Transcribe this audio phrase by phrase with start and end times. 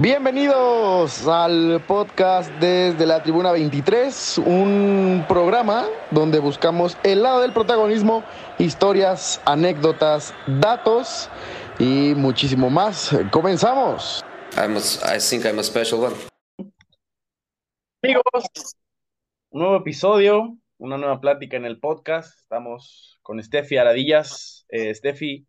[0.00, 8.22] Bienvenidos al podcast desde la Tribuna 23, un programa donde buscamos el lado del protagonismo,
[8.60, 11.28] historias, anécdotas, datos
[11.80, 13.10] y muchísimo más.
[13.32, 14.24] Comenzamos.
[14.56, 16.14] I'm a, I think I'm a special one.
[18.00, 18.76] Amigos,
[19.50, 22.38] un nuevo episodio, una nueva plática en el podcast.
[22.38, 24.64] Estamos con Steffi Aradillas.
[24.68, 25.47] Eh, Steffi,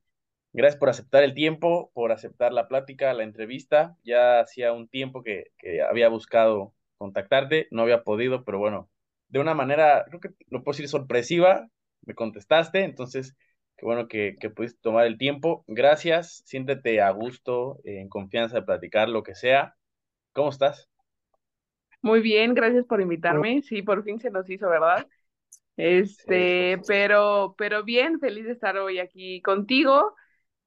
[0.52, 3.95] Gracias por aceptar el tiempo, por aceptar la plática, la entrevista.
[4.04, 8.89] Ya hacía un tiempo que, que, había buscado contactarte, no había podido, pero bueno,
[9.27, 11.70] de una manera, creo que lo puedo decir sorpresiva,
[12.05, 13.38] me contestaste, entonces,
[13.77, 15.63] qué bueno que, que pudiste tomar el tiempo.
[15.67, 19.75] Gracias, siéntete a gusto, en confianza de platicar lo que sea.
[20.34, 20.89] ¿Cómo estás?
[22.02, 23.61] Muy bien, gracias por invitarme.
[23.61, 25.08] Sí, por fin se nos hizo, ¿verdad?
[25.77, 30.16] Este, sí, pero, pero bien, feliz de estar hoy aquí contigo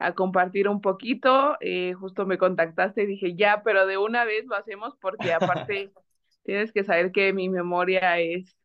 [0.06, 1.56] a compartir un poquito.
[1.60, 5.92] Eh, justo me contactaste y dije, ya, pero de una vez lo hacemos porque aparte
[6.44, 8.56] tienes que saber que mi memoria es...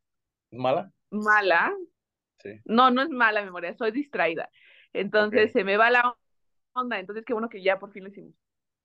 [0.50, 0.90] ¿Mala?
[1.10, 1.72] Mala.
[2.38, 2.60] Sí.
[2.64, 4.48] No, no es mala memoria, soy distraída.
[4.92, 5.52] Entonces okay.
[5.52, 6.14] se me va la
[6.72, 8.34] onda, entonces qué bueno que ya por fin lo hicimos.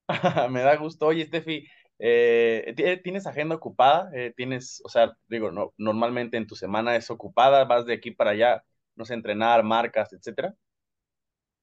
[0.50, 1.08] me da gusto.
[1.08, 1.68] Oye, Steffi,
[2.00, 4.10] eh, ¿tienes agenda ocupada?
[4.14, 8.12] Eh, ¿Tienes, o sea, digo, no, normalmente en tu semana es ocupada, vas de aquí
[8.12, 8.64] para allá,
[8.96, 10.56] no sé, entrenar, marcas, etcétera?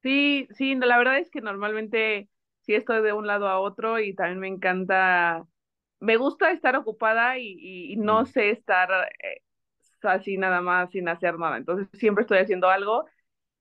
[0.03, 2.29] Sí, sí, la verdad es que normalmente
[2.63, 5.47] sí estoy de un lado a otro y también me encanta,
[6.01, 8.89] me gusta estar ocupada y, y no sé estar
[9.23, 9.43] eh,
[10.03, 13.05] así nada más sin hacer nada, entonces siempre estoy haciendo algo.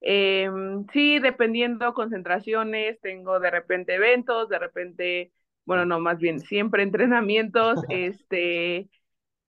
[0.02, 0.50] Eh,
[0.92, 5.32] sí, dependiendo concentraciones, tengo de repente eventos, de repente,
[5.66, 8.88] bueno, no, más bien siempre entrenamientos, este,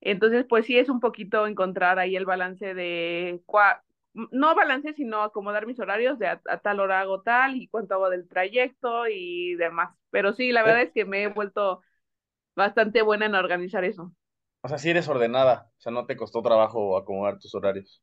[0.00, 3.82] entonces pues sí es un poquito encontrar ahí el balance de cua
[4.14, 7.94] no balance, sino acomodar mis horarios de a, a, tal hora hago tal y cuánto
[7.94, 9.96] hago del trayecto y demás.
[10.10, 11.80] Pero sí, la verdad es que me he vuelto
[12.54, 14.12] bastante buena en organizar eso.
[14.62, 18.02] O sea, sí eres ordenada, o sea, no te costó trabajo acomodar tus horarios.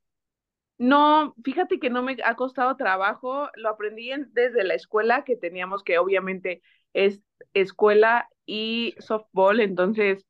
[0.78, 5.36] No, fíjate que no me ha costado trabajo, lo aprendí en, desde la escuela que
[5.36, 6.62] teníamos que obviamente
[6.94, 7.22] es
[7.54, 10.26] escuela y softball, entonces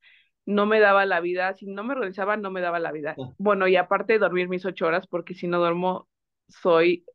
[0.49, 3.15] no me daba la vida, si no me organizaba, no me daba la vida.
[3.37, 6.07] Bueno, y aparte dormir mis ocho horas, porque si no duermo,
[6.47, 7.05] soy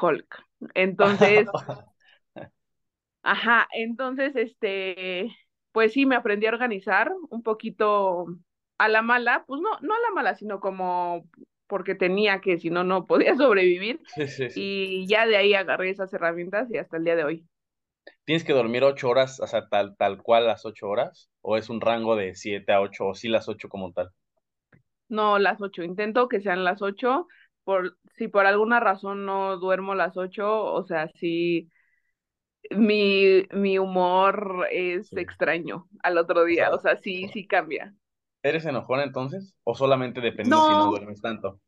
[0.00, 0.42] Hulk.
[0.72, 1.46] Entonces,
[3.22, 5.30] ajá, entonces, este,
[5.72, 8.24] pues sí, me aprendí a organizar un poquito
[8.78, 11.28] a la mala, pues no, no a la mala, sino como
[11.66, 14.00] porque tenía que, si no, no podía sobrevivir.
[14.14, 14.60] Sí, sí, sí.
[14.62, 17.46] Y ya de ahí agarré esas herramientas y hasta el día de hoy.
[18.24, 21.30] ¿Tienes que dormir ocho horas, o sea, tal, tal cual las ocho horas?
[21.42, 24.10] ¿O es un rango de siete a ocho, o sí las ocho como tal?
[25.08, 25.82] No, las ocho.
[25.82, 27.26] Intento que sean las ocho.
[27.64, 31.70] Por, si por alguna razón no duermo las ocho, o sea, sí,
[32.70, 35.16] mi, mi humor es sí.
[35.16, 36.70] extraño al otro día.
[36.74, 37.94] O sea, o sea sí, sí cambia.
[38.42, 39.54] ¿Eres enojona entonces?
[39.64, 41.58] ¿O solamente depende no, si no duermes tanto?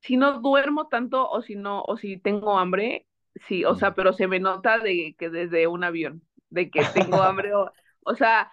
[0.00, 3.06] Si no duermo tanto o si no, o si tengo hambre,
[3.46, 7.16] sí, o sea, pero se me nota de que desde un avión, de que tengo
[7.22, 7.70] hambre o,
[8.02, 8.52] o sea,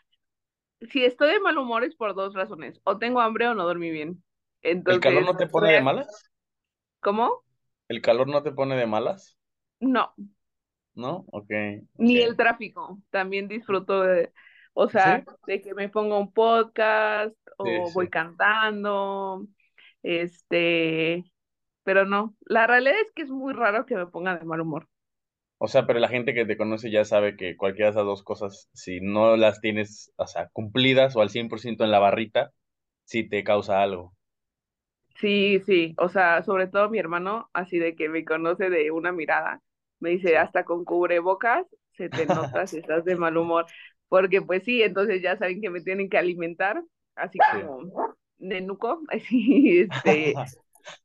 [0.92, 3.90] si estoy de mal humor es por dos razones, o tengo hambre o no dormí
[3.92, 4.24] bien.
[4.62, 6.32] Entonces, ¿El calor no te pone de malas?
[7.00, 7.44] ¿Cómo?
[7.88, 9.38] ¿El calor no te pone de malas?
[9.80, 10.14] No.
[10.96, 11.26] ¿No?
[11.28, 11.44] Ok.
[11.44, 11.82] okay.
[11.98, 14.32] Ni el tráfico, también disfruto de,
[14.74, 15.32] o sea, ¿Sí?
[15.48, 18.12] de que me ponga un podcast o sí, voy sí.
[18.12, 19.46] cantando,
[20.02, 21.24] este,
[21.86, 24.90] pero no, la realidad es que es muy raro que me ponga de mal humor.
[25.58, 28.24] O sea, pero la gente que te conoce ya sabe que cualquiera de esas dos
[28.24, 32.54] cosas, si no las tienes, o sea, cumplidas o al 100% en la barrita,
[33.06, 34.16] sí te causa algo.
[35.20, 39.12] Sí, sí, o sea, sobre todo mi hermano, así de que me conoce de una
[39.14, 39.62] mirada,
[40.00, 43.66] me dice, hasta con cubrebocas se te nota si estás de mal humor,
[44.10, 46.84] porque pues sí, entonces ya saben que me tienen que alimentar,
[47.16, 48.16] así como sí.
[48.40, 50.42] nenuco, así, este,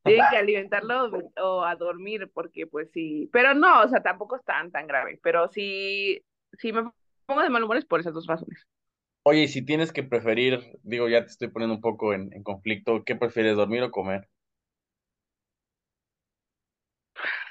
[0.05, 1.11] tienen que alimentarlo
[1.43, 5.19] o a dormir, porque pues sí, pero no, o sea, tampoco es tan, tan grave,
[5.23, 6.23] pero sí,
[6.59, 6.91] sí me
[7.27, 8.67] pongo de mal humor es por esas dos razones.
[9.23, 12.43] Oye, y si tienes que preferir, digo, ya te estoy poniendo un poco en, en
[12.43, 14.29] conflicto, ¿qué prefieres, dormir o comer?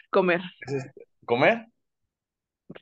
[0.09, 0.42] Comer.
[1.25, 1.68] ¿Comer?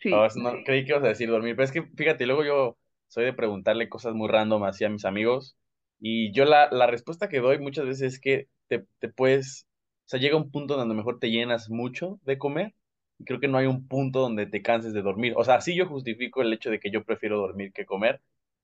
[0.02, 0.12] Sí.
[0.14, 2.78] Oh, no, creí que ibas a decir dormir, pero es que fíjate, luego yo
[3.08, 5.58] soy de preguntarle cosas muy random así a mis amigos,
[6.00, 9.68] y yo la, la respuesta que doy muchas veces es que te, te puedes,
[10.06, 12.76] o sea, llega un punto donde mejor te llenas mucho de comer,
[13.20, 15.34] y creo que no hay un punto donde te canses de dormir.
[15.38, 18.22] O sea, sí yo justifico el hecho de que yo prefiero dormir que comer,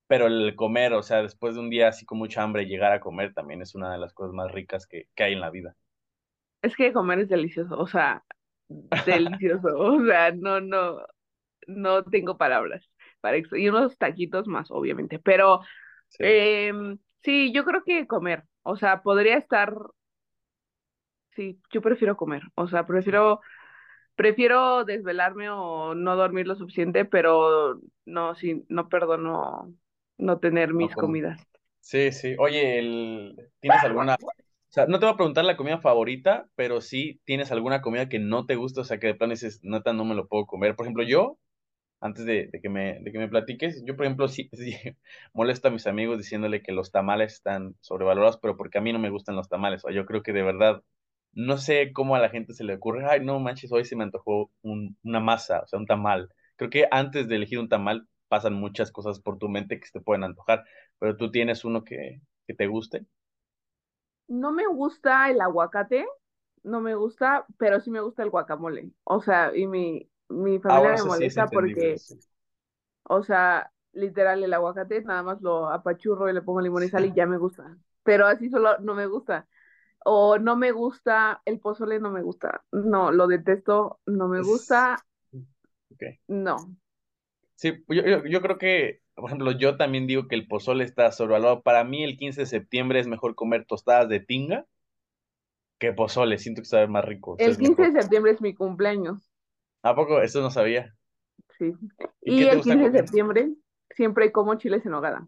[0.07, 2.99] pero el comer, o sea, después de un día así con mucha hambre, llegar a
[2.99, 5.75] comer también es una de las cosas más ricas que, que hay en la vida.
[6.61, 8.23] Es que comer es delicioso, o sea,
[8.69, 10.99] delicioso, o sea, no, no,
[11.67, 12.89] no tengo palabras.
[13.21, 15.19] para y unos taquitos más, obviamente.
[15.19, 15.61] Pero
[16.09, 16.23] Sí.
[16.23, 18.43] em, sí, yo creo que comer.
[18.63, 19.75] O sea, podría estar.
[21.35, 22.43] Sí, yo prefiero comer.
[22.55, 23.41] O sea, prefiero,
[24.15, 29.73] prefiero desvelarme o no dormir lo suficiente, pero no, sí, no perdono
[30.17, 31.45] no tener mis comidas.
[31.79, 32.35] Sí, sí.
[32.39, 33.51] Oye, el...
[33.59, 34.15] ¿tienes alguna...
[34.15, 38.09] O sea, no te voy a preguntar la comida favorita, pero sí tienes alguna comida
[38.09, 40.47] que no te gusta, o sea, que de plano dices, neta, no me lo puedo
[40.47, 40.75] comer.
[40.75, 41.37] Por ejemplo, yo,
[42.03, 44.75] antes de, que me, de que me platiques, yo, por ejemplo, sí, sí
[45.33, 48.99] molesto a mis amigos diciéndole que los tamales están sobrevalorados, pero porque a mí no
[48.99, 49.85] me gustan los tamales.
[49.85, 50.83] O yo creo que de verdad,
[51.33, 54.03] no sé cómo a la gente se le ocurre, ay, no manches, hoy se me
[54.03, 56.29] antojó un- una masa, o sea, un tamal.
[56.57, 59.93] Creo que antes de elegir un tamal pasan muchas cosas por tu mente que se
[59.93, 60.65] te pueden antojar,
[60.99, 63.05] pero tú tienes uno que, que te guste.
[64.27, 66.05] No me gusta el aguacate,
[66.63, 68.91] no me gusta, pero sí me gusta el guacamole.
[69.03, 72.19] O sea, y mi, mi Ah, familia me sí molesta porque, sí.
[73.03, 77.05] o sea, literal, el aguacate nada más lo apachurro y le pongo limón y sal
[77.05, 77.77] y ya me gusta.
[78.03, 79.47] Pero así solo no me gusta.
[80.05, 82.63] O no me gusta, el pozole no me gusta.
[82.71, 85.05] No, lo detesto, no me Es- gusta,
[85.91, 86.03] ok.
[86.27, 86.75] no.
[87.55, 91.11] Sí, yo, yo, yo creo que, por ejemplo, yo también digo que el pozole está
[91.11, 91.61] sobrevalorado.
[91.63, 94.65] Para mí, el 15 de septiembre es mejor comer tostadas de tinga
[95.79, 96.39] que pozole.
[96.39, 97.91] Siento que sabe más rico, El es 15 mejor.
[97.91, 99.31] de septiembre es mi cumpleaños,
[99.83, 100.21] ¿A poco?
[100.21, 100.95] Eso no sabía.
[101.57, 101.73] sí.
[102.21, 103.53] ¿Y Y el gusta 15 de septiembre
[103.91, 105.27] siempre como chiles en nogada,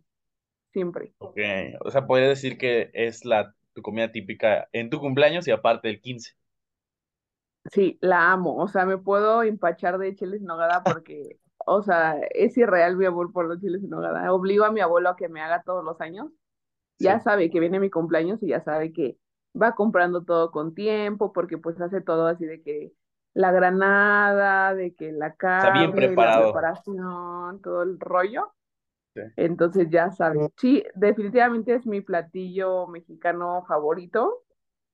[0.72, 1.14] siempre.
[1.20, 1.38] Ok,
[1.84, 5.90] o sea, podría decir que es la tu comida típica en tu cumpleaños y aparte
[5.90, 6.32] del 15.
[7.72, 8.56] Sí, la amo.
[8.58, 13.06] O sea, me puedo empachar de chiles en nogada porque, o sea, es irreal mi
[13.06, 14.32] amor por los chiles en nogada.
[14.32, 16.32] Obligo a mi abuelo a que me haga todos los años.
[17.00, 19.18] Ya sabe que viene mi cumpleaños y ya sabe que
[19.60, 22.94] va comprando todo con tiempo porque pues hace todo así de que
[23.36, 28.54] la granada, de que la O sea, bien carne, la preparación, todo el rollo.
[29.16, 29.22] Sí.
[29.38, 30.52] Entonces ya sabe.
[30.58, 34.44] Sí, definitivamente es mi platillo mexicano favorito.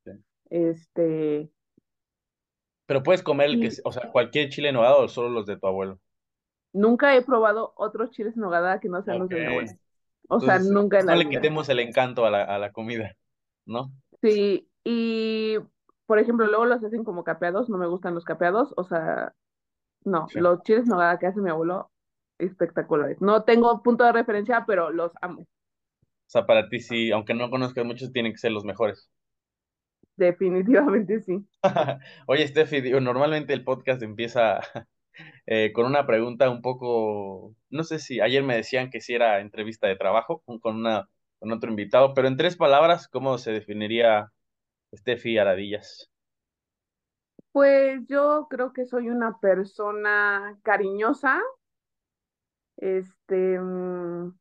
[0.05, 0.11] Sí.
[0.51, 1.49] Este,
[2.85, 5.57] Pero puedes comer el que, o sea, cualquier chile en nogada o solo los de
[5.57, 5.99] tu abuelo.
[6.73, 9.71] Nunca he probado otros chiles en nogada que no sean los de mi abuelo.
[10.27, 11.29] O sea, nunca en no la le vida.
[11.29, 13.15] quitemos el encanto a la, a la comida,
[13.65, 13.91] ¿no?
[14.21, 15.57] Sí, y
[16.11, 19.33] por ejemplo, luego los hacen como capeados, no me gustan los capeados, o sea,
[20.05, 20.39] no, Sí.
[20.39, 21.91] los chiles nogada que hace mi abuelo,
[22.39, 23.21] espectaculares.
[23.21, 25.47] No tengo punto de referencia, pero los amo,
[26.27, 29.11] O sea, para ti sí, aunque no conozcas muchos, tienen que ser los mejores.
[30.15, 31.45] definitivamente sí.
[32.27, 34.61] Oye, Steffi, digo, normalmente el podcast empieza
[35.45, 39.41] eh, con una pregunta un poco, no sé si ayer me decían que si era
[39.41, 41.09] entrevista de trabajo con una,
[41.39, 44.31] con otro invitado, pero en tres palabras, ¿cómo se definiría
[44.95, 46.09] Steffi Aradillas?
[47.53, 51.39] Pues yo creo que soy una persona cariñosa,
[52.77, 54.33] este, mm,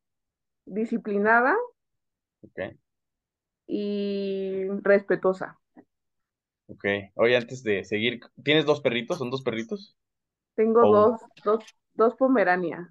[0.66, 1.56] disciplinada
[3.66, 5.58] y respetuosa.
[6.66, 6.84] ok.
[7.14, 9.18] Oye, antes de seguir, ¿tienes dos perritos?
[9.18, 9.96] ¿Son dos perritos?
[10.54, 11.10] Tengo ¿O uno?
[11.10, 11.64] dos, dos,
[11.94, 12.88] dos pomeranias.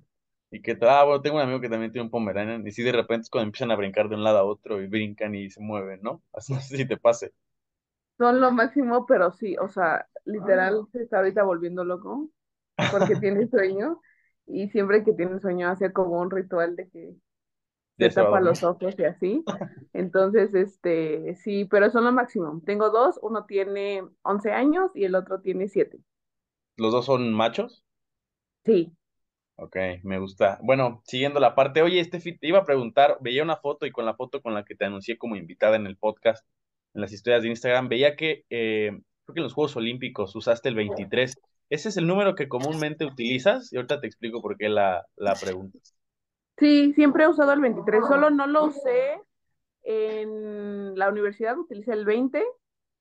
[0.51, 2.91] Y que, ah, bueno, tengo un amigo que también tiene un Pomeranian, y sí, de
[2.91, 5.61] repente es cuando empiezan a brincar de un lado a otro y brincan y se
[5.61, 6.23] mueven, ¿no?
[6.33, 7.33] Así no sé si te pase.
[8.19, 12.29] Son lo máximo, pero sí, o sea, literal se está ahorita volviendo loco
[12.91, 14.01] porque tiene sueño
[14.47, 17.15] y siempre que tiene sueño hace como un ritual de que
[17.99, 19.45] se tapa los ojos y así.
[19.93, 22.61] Entonces, este, sí, pero son lo máximo.
[22.65, 25.99] Tengo dos, uno tiene 11 años y el otro tiene 7.
[26.77, 27.83] ¿Los dos son machos?
[28.65, 28.95] Sí,
[29.55, 30.57] Ok, me gusta.
[30.63, 34.05] Bueno, siguiendo la parte, oye, Estefi, te iba a preguntar, veía una foto y con
[34.05, 36.47] la foto con la que te anuncié como invitada en el podcast,
[36.93, 38.91] en las historias de Instagram, veía que eh,
[39.25, 41.39] creo que en los Juegos Olímpicos usaste el 23.
[41.69, 43.71] ¿Ese es el número que comúnmente utilizas?
[43.73, 45.79] Y ahorita te explico por qué la, la pregunta.
[46.57, 49.21] sí, siempre he usado el 23, solo no lo usé
[49.83, 52.43] en la universidad, utilicé el 20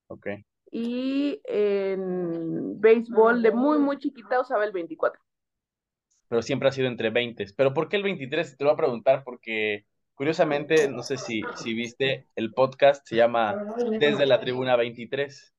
[0.09, 0.29] Ok.
[0.71, 5.21] y en béisbol de muy, muy chiquita usaba el 24.
[6.29, 7.47] pero siempre ha sido entre 20.
[7.57, 8.57] Pero ¿por qué el 23?
[8.57, 9.87] Te lo voy a preguntar porque
[10.19, 13.55] curiosamente, no sé si, si viste, el podcast se llama
[14.01, 15.55] Desde la Tribuna 23.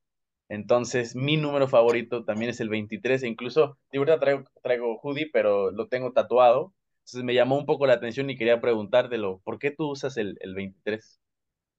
[0.50, 5.30] Entonces, mi número favorito también es el 23 e incluso, de verdad traigo, traigo hoodie,
[5.32, 6.74] pero lo tengo tatuado.
[7.00, 10.38] Entonces me llamó un poco la atención y quería preguntártelo, ¿por qué tú usas el,
[10.42, 11.22] el 23?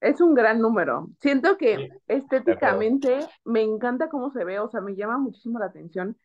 [0.01, 1.09] Es un gran número.
[1.21, 5.67] Siento que Sí, estéticamente me encanta cómo se ve, o sea, me llama muchísimo la
[5.67, 6.17] atención.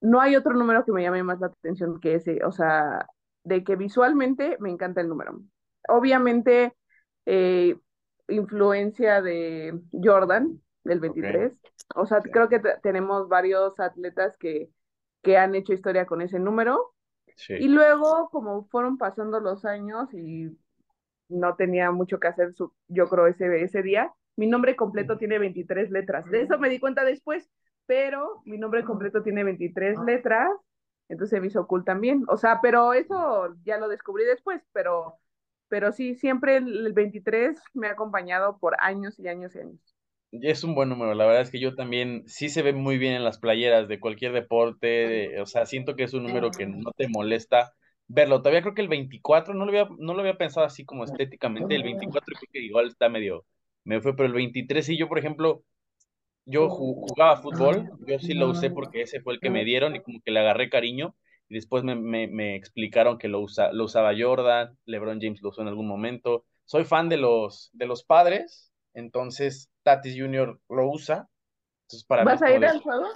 [0.00, 3.06] No hay otro número que me llame más la atención que ese, o sea,
[3.44, 5.40] de que visualmente me encanta el número.
[5.88, 6.74] Obviamente,
[7.26, 7.76] eh,
[8.28, 11.60] influencia de Jordan, del Ok, 23.
[11.94, 14.70] O sea, creo que te- tenemos varios atletas que,
[15.22, 16.94] que han hecho historia con ese número.
[17.56, 20.58] Y luego, como fueron pasando los años y
[21.28, 25.38] no tenía mucho que hacer, su, yo creo, ese, ese día, mi nombre completo tiene
[25.38, 26.28] 23 letras.
[26.30, 27.50] De eso me di cuenta después,
[27.86, 30.50] pero mi nombre completo tiene 23 letras,
[31.08, 32.24] entonces me hizo cool también.
[32.28, 35.18] O sea, pero eso ya lo descubrí después, pero,
[35.68, 39.96] pero sí, siempre el 23 me ha acompañado por años y años y años.
[40.32, 43.14] Es un buen número, la verdad es que yo también sí se ve muy bien
[43.14, 46.90] en las playeras de cualquier deporte, o sea, siento que es un número que no
[46.92, 47.72] te molesta
[48.08, 48.42] verlo.
[48.42, 51.74] Todavía creo que el 24 no lo había, no lo había pensado así como estéticamente,
[51.74, 53.44] el 24 creo que igual está medio,
[53.84, 55.62] me fue, pero el 23 sí, yo por ejemplo,
[56.44, 60.00] yo jugaba fútbol, yo sí lo usé porque ese fue el que me dieron y
[60.00, 61.14] como que le agarré cariño
[61.48, 65.50] y después me, me, me explicaron que lo, usa, lo usaba Jordan, LeBron James lo
[65.50, 66.44] usó en algún momento.
[66.64, 70.60] Soy fan de los, de los padres, entonces Tatis Jr.
[70.68, 71.28] lo usa.
[71.84, 73.06] Entonces, para ¿Vas a ir al juego?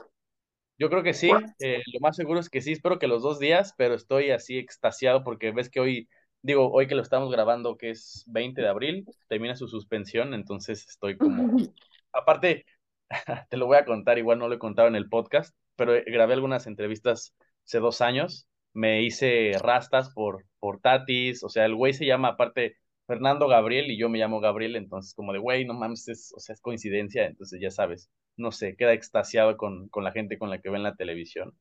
[0.78, 3.38] Yo creo que sí, eh, lo más seguro es que sí, espero que los dos
[3.38, 6.08] días, pero estoy así extasiado porque ves que hoy,
[6.40, 10.88] digo, hoy que lo estamos grabando, que es 20 de abril, termina su suspensión, entonces
[10.88, 11.28] estoy como...
[12.12, 12.64] Aparte,
[13.50, 16.32] te lo voy a contar, igual no lo he contado en el podcast, pero grabé
[16.32, 17.34] algunas entrevistas
[17.70, 22.30] hace dos años, me hice rastas por, por Tatis, o sea, el güey se llama
[22.30, 26.32] aparte Fernando Gabriel y yo me llamo Gabriel, entonces como de, güey, no mames, es,
[26.36, 30.36] o sea, es coincidencia, entonces ya sabes, no sé, queda extasiado con, con la gente
[30.36, 31.52] con la que ve en la televisión.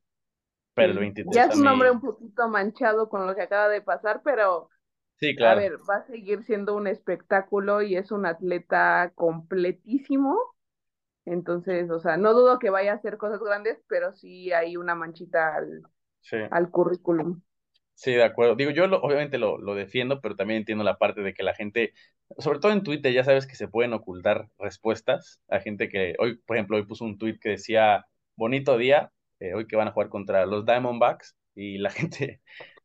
[0.74, 3.82] Pero el 23 Ya es un nombre un poquito manchado con lo que acaba de
[3.82, 4.70] pasar, pero
[5.18, 5.60] sí, claro.
[5.60, 10.40] a ver, va a seguir siendo un espectáculo y es un atleta completísimo.
[11.26, 14.96] Entonces, o sea, no dudo que vaya a hacer cosas grandes, pero sí hay una
[14.96, 15.84] manchita al,
[16.52, 17.42] al currículum.
[17.96, 18.56] Sí, de acuerdo.
[18.56, 21.94] Digo, yo obviamente lo, lo, defiendo, pero también entiendo la parte de que la gente,
[22.38, 26.38] sobre todo en Twitter, ya sabes que se pueden ocultar respuestas a gente que hoy,
[26.46, 28.06] por ejemplo, hoy puso un tweet que decía,
[28.38, 29.12] bonito día,
[29.42, 32.42] eh, hoy que van a jugar contra los Diamondbacks, y la gente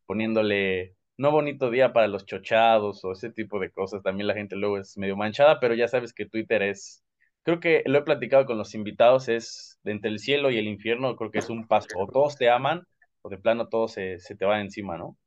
[0.07, 4.57] poniéndole, no bonito día para los chochados o ese tipo de cosas, también la gente
[4.57, 7.05] luego es medio manchada, pero ya sabes que Twitter es,
[7.45, 10.67] creo que lo he platicado con los invitados, es de entre el cielo y el
[10.67, 12.85] infierno, creo que es un paso, o todos te aman
[13.25, 15.19] o de plano todo se, se te va encima, ¿no?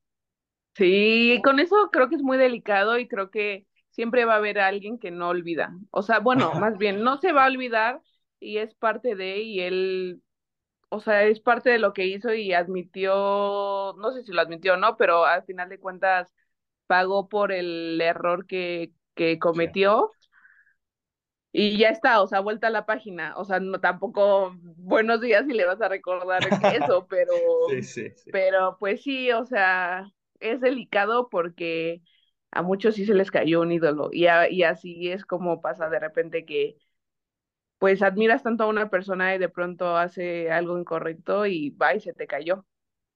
[0.75, 4.59] Sí, con eso creo que es muy delicado y creo que siempre va a haber
[4.59, 5.75] alguien que no olvida.
[5.91, 8.01] O sea, bueno, más bien, no se va a olvidar
[8.39, 10.21] y es parte de, y él,
[10.89, 14.75] o sea, es parte de lo que hizo y admitió, no sé si lo admitió
[14.75, 16.33] o no, pero al final de cuentas
[16.87, 20.15] pagó por el error que, que cometió
[21.51, 24.55] y ya está, o sea, vuelta a la página, o sea, no tampoco
[24.87, 27.33] buenos días y le vas a recordar eso, pero,
[27.65, 28.31] sí, sí, sí.
[28.31, 32.01] pero pues sí, o sea, es delicado porque
[32.51, 35.99] a muchos sí se les cayó un ídolo y, y así es como pasa de
[35.99, 36.77] repente que
[37.79, 41.99] pues admiras tanto a una persona y de pronto hace algo incorrecto y va y
[42.01, 42.65] se te cayó.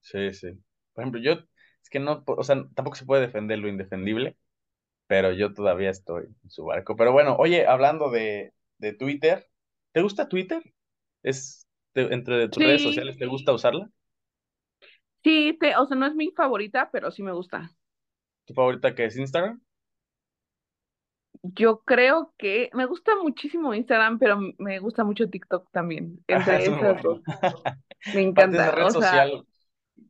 [0.00, 0.48] Sí, sí.
[0.92, 1.32] Por ejemplo, yo,
[1.82, 4.36] es que no, o sea, tampoco se puede defender lo indefendible,
[5.06, 6.96] pero yo todavía estoy en su barco.
[6.96, 9.48] Pero bueno, oye, hablando de, de Twitter,
[9.92, 10.62] ¿te gusta Twitter?
[11.22, 13.90] ¿Es entre tus redes sociales, te gusta usarla?
[15.22, 17.70] Sí, te, o sea, no es mi favorita, pero sí me gusta.
[18.46, 19.60] ¿Tu favorita que es Instagram?
[21.42, 26.22] Yo creo que me gusta muchísimo Instagram, pero me gusta mucho TikTok también.
[26.28, 27.20] Entre esas dos.
[28.14, 28.70] Me encanta.
[28.70, 29.44] red social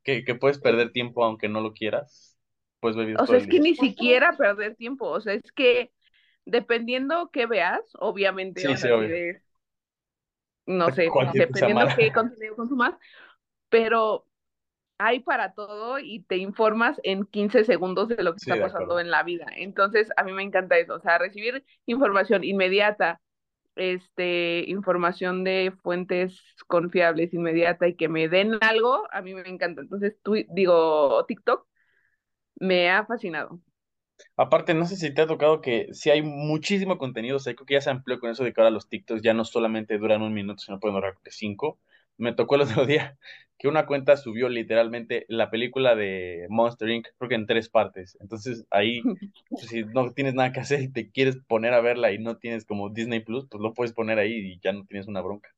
[0.02, 2.36] que, que puedes perder tiempo aunque no lo quieras
[2.80, 5.92] pues O sea, es que ni siquiera perder tiempo, o sea, es que
[6.44, 9.38] dependiendo qué veas, obviamente, sí, sí, obvio.
[10.66, 12.94] No sé, dependiendo qué contenido consumas,
[13.68, 14.26] pero
[14.98, 19.10] hay para todo y te informas en 15 segundos de lo que está pasando en
[19.10, 19.46] la vida.
[19.56, 23.20] Entonces, a mí me encanta eso, o sea, recibir información inmediata,
[23.74, 29.80] este, información de fuentes confiables, inmediata y que me den algo, a mí me encanta.
[29.80, 31.66] Entonces, tú, digo, TikTok
[32.56, 33.60] me ha fascinado.
[34.36, 37.66] Aparte, no sé si te ha tocado que si hay muchísimo contenido, o sea, creo
[37.66, 40.22] que ya se amplió con eso de que ahora los TikToks ya no solamente duran
[40.22, 41.78] un minuto, sino pueden durar cinco.
[42.18, 43.18] Me tocó el otro día
[43.58, 48.16] que una cuenta subió literalmente la película de Monster Inc., creo que en tres partes.
[48.20, 49.02] Entonces ahí,
[49.48, 52.38] pues, si no tienes nada que hacer y te quieres poner a verla y no
[52.38, 55.50] tienes como Disney Plus, pues lo puedes poner ahí y ya no tienes una bronca.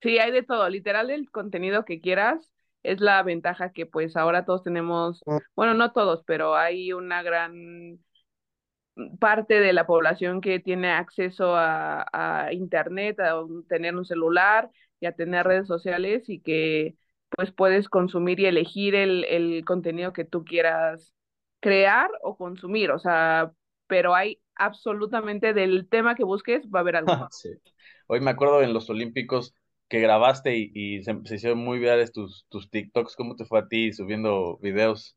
[0.00, 4.44] Sí, hay de todo, literal el contenido que quieras es la ventaja que pues ahora
[4.44, 5.36] todos tenemos, mm.
[5.54, 7.98] bueno, no todos, pero hay una gran
[9.20, 14.70] parte de la población que tiene acceso a, a internet, a tener un celular
[15.00, 16.96] y a tener redes sociales y que
[17.30, 21.12] pues puedes consumir y elegir el, el contenido que tú quieras
[21.60, 23.52] crear o consumir, o sea,
[23.86, 27.12] pero hay absolutamente del tema que busques, va a haber algo.
[27.30, 27.50] Sí.
[28.06, 29.54] Hoy me acuerdo en los Olímpicos,
[29.88, 33.16] que grabaste y, se, hicieron muy virales tus, tus TikToks.
[33.16, 35.16] ¿Cómo te fue a ti subiendo videos?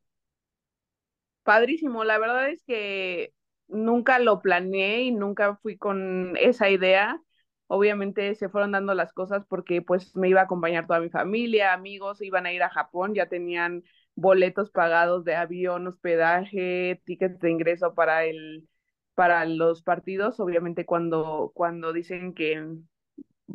[1.44, 3.34] Padrísimo, la verdad es que
[3.68, 7.22] nunca lo planeé y nunca fui con esa idea.
[7.68, 11.74] Obviamente se fueron dando las cosas porque pues me iba a acompañar toda mi familia,
[11.74, 13.84] amigos, iban a ir a Japón, ya tenían
[14.16, 18.68] boletos pagados de avión, hospedaje, tickets de ingreso para el
[19.16, 22.66] para los partidos, obviamente cuando cuando dicen que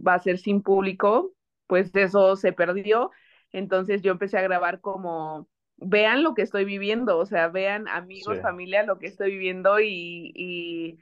[0.07, 1.33] va a ser sin público,
[1.67, 3.11] pues eso se perdió.
[3.53, 8.41] Entonces yo empecé a grabar como vean lo que estoy viviendo, o sea, vean amigos,
[8.41, 10.99] familia, lo que estoy viviendo y, y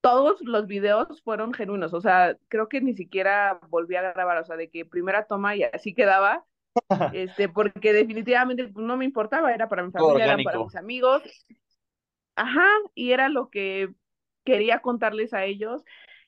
[0.00, 4.44] todos los videos fueron genuinos, o sea, creo que ni siquiera volví a grabar, o
[4.44, 6.44] sea, de que primera toma y así quedaba,
[7.12, 11.22] este, porque definitivamente pues, no me importaba, era para mi familia, era para mis amigos,
[12.36, 13.90] ajá, y era lo que
[14.44, 15.84] quería contarles a ellos,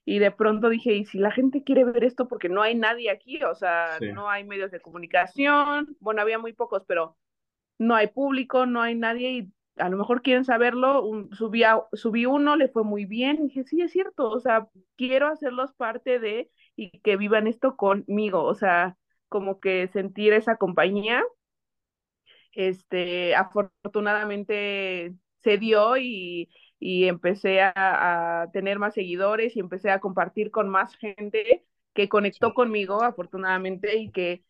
[0.08, 2.28] y de pronto dije, ¿y si la gente quiere ver esto?
[2.28, 6.54] Porque no hay nadie aquí, o sea, no hay medios de comunicación, bueno, había muy
[6.54, 7.18] pocos, pero
[7.76, 11.62] no hay público, no hay nadie y a lo mejor quieren saberlo, subí,
[11.92, 15.74] subí uno, le fue muy bien, y dije, sí, es cierto, o sea, quiero hacerlos
[15.74, 18.96] parte de y que vivan esto conmigo, o sea,
[19.28, 21.22] como que sentir esa compañía,
[22.52, 26.48] este, afortunadamente se dio y,
[26.80, 27.73] y empecé a,
[28.42, 33.97] a, tener más seguidores y empecé a compartir con más gente que conectó conmigo, afortunadamente,
[33.99, 34.44] y que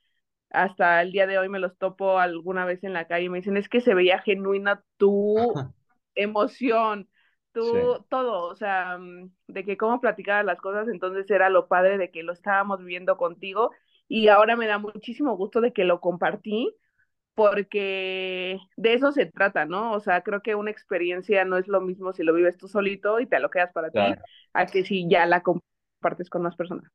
[0.50, 3.38] hasta el día de hoy me los topo alguna vez en la calle y me
[3.38, 5.36] dicen, es que se veía genuina tu
[6.14, 7.08] emoción,
[7.52, 11.98] tu todo, o sea, mm, de que cómo platicabas las cosas, entonces era lo padre
[11.98, 13.70] de que lo estábamos viviendo contigo
[14.08, 16.74] y ahora me da muchísimo gusto de que lo compartí
[17.38, 19.92] porque de eso se trata, ¿no?
[19.92, 23.20] O sea, creo que una experiencia no es lo mismo si lo vives tú solito
[23.20, 24.00] y te lo quedas para ti,
[24.54, 26.90] a que si ya la compartes con más personas.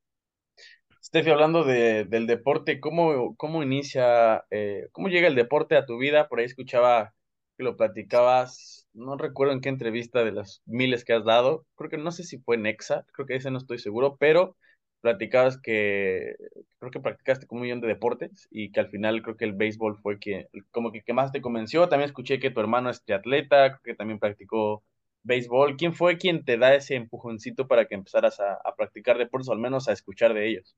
[1.01, 5.97] Steffi, hablando de, del deporte, ¿cómo, cómo inicia, eh, cómo llega el deporte a tu
[5.97, 6.27] vida?
[6.27, 7.13] Por ahí escuchaba
[7.57, 11.89] que lo platicabas, no recuerdo en qué entrevista de las miles que has dado, creo
[11.89, 14.57] que no sé si fue Nexa, creo que ese no estoy seguro, pero
[15.03, 16.35] platicabas que
[16.79, 19.53] creo que practicaste como un millón de deportes y que al final creo que el
[19.53, 21.89] béisbol fue que, como que, que más te convenció.
[21.89, 24.83] También escuché que tu hermano es triatleta, que también practicó
[25.23, 25.77] béisbol.
[25.77, 29.53] ¿Quién fue quien te da ese empujoncito para que empezaras a, a practicar deportes o
[29.53, 30.77] al menos a escuchar de ellos?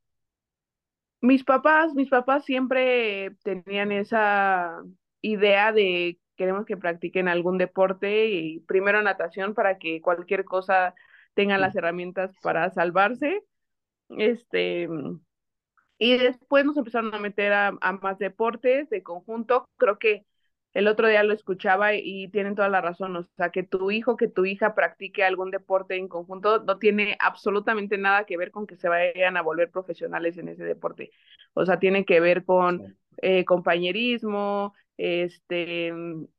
[1.22, 4.84] Mis papás, mis papás siempre tenían esa
[5.22, 10.94] idea de queremos que practiquen algún deporte y primero natación para que cualquier cosa
[11.34, 13.44] tengan las herramientas para salvarse.
[14.10, 14.88] Este,
[15.98, 19.66] y después nos empezaron a meter a, a más deportes de conjunto.
[19.78, 20.26] Creo que
[20.74, 24.18] el otro día lo escuchaba y tienen toda la razón, o sea, que tu hijo,
[24.18, 28.68] que tu hija practique algún deporte en conjunto no tiene absolutamente nada que ver con
[28.68, 31.12] que se vayan a volver profesionales en ese deporte.
[31.54, 35.94] O sea, tiene que ver con eh, compañerismo, este,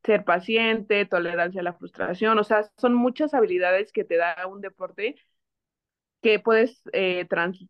[0.04, 4.60] ser paciente, tolerancia a la frustración, o sea, son muchas habilidades que te da un
[4.60, 5.16] deporte
[6.26, 7.64] que puedes eh, trans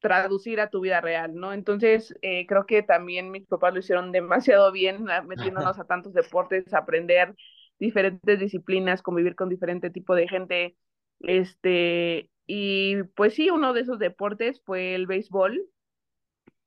[0.00, 1.54] traducir a tu vida real, ¿no?
[1.54, 6.12] Entonces, eh, creo que también mis papás lo hicieron demasiado bien, ah, metiéndonos a tantos
[6.12, 7.34] deportes, aprender
[7.78, 10.76] diferentes disciplinas, convivir con diferente tipo de gente,
[11.20, 15.62] este, y pues sí, uno de esos deportes fue el béisbol,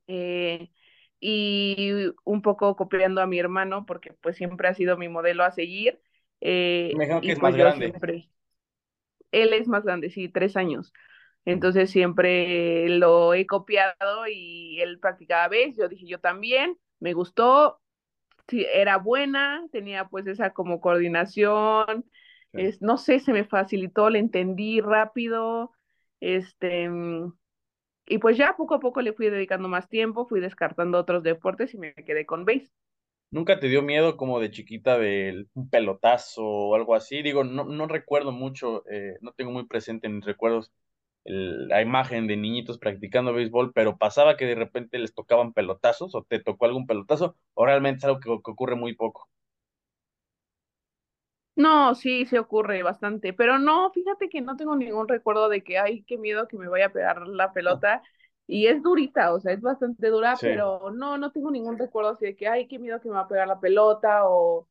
[0.07, 0.71] eh,
[1.19, 1.91] y
[2.23, 5.99] un poco copiando a mi hermano, porque pues siempre ha sido mi modelo a seguir.
[6.41, 7.89] Eh, Me que es pues más grande.
[7.89, 8.29] Siempre...
[9.31, 10.91] Él es más grande, sí, tres años.
[11.45, 17.79] Entonces siempre lo he copiado y él practicaba vez, yo dije yo también, me gustó,
[18.47, 22.05] sí, era buena, tenía pues esa como coordinación,
[22.53, 25.71] es, no sé, se me facilitó, le entendí rápido,
[26.19, 26.89] este,
[28.07, 31.73] y pues ya poco a poco le fui dedicando más tiempo, fui descartando otros deportes
[31.73, 32.69] y me quedé con base.
[33.31, 37.21] ¿Nunca te dio miedo como de chiquita de un pelotazo o algo así?
[37.21, 40.71] Digo, no, no recuerdo mucho, eh, no tengo muy presente en mis recuerdos
[41.25, 46.23] la imagen de niñitos practicando béisbol, pero pasaba que de repente les tocaban pelotazos o
[46.23, 49.27] te tocó algún pelotazo, o realmente es algo que, ocurre muy poco.
[51.55, 55.77] No, sí, se ocurre bastante, pero no, fíjate que no tengo ningún recuerdo de que,
[55.79, 58.01] ay, qué miedo que me vaya a pegar la pelota.
[58.47, 62.25] Y es durita, o sea, es bastante dura, pero no, no tengo ningún recuerdo así
[62.25, 64.67] de que, ay, qué miedo que me va a pegar la pelota o,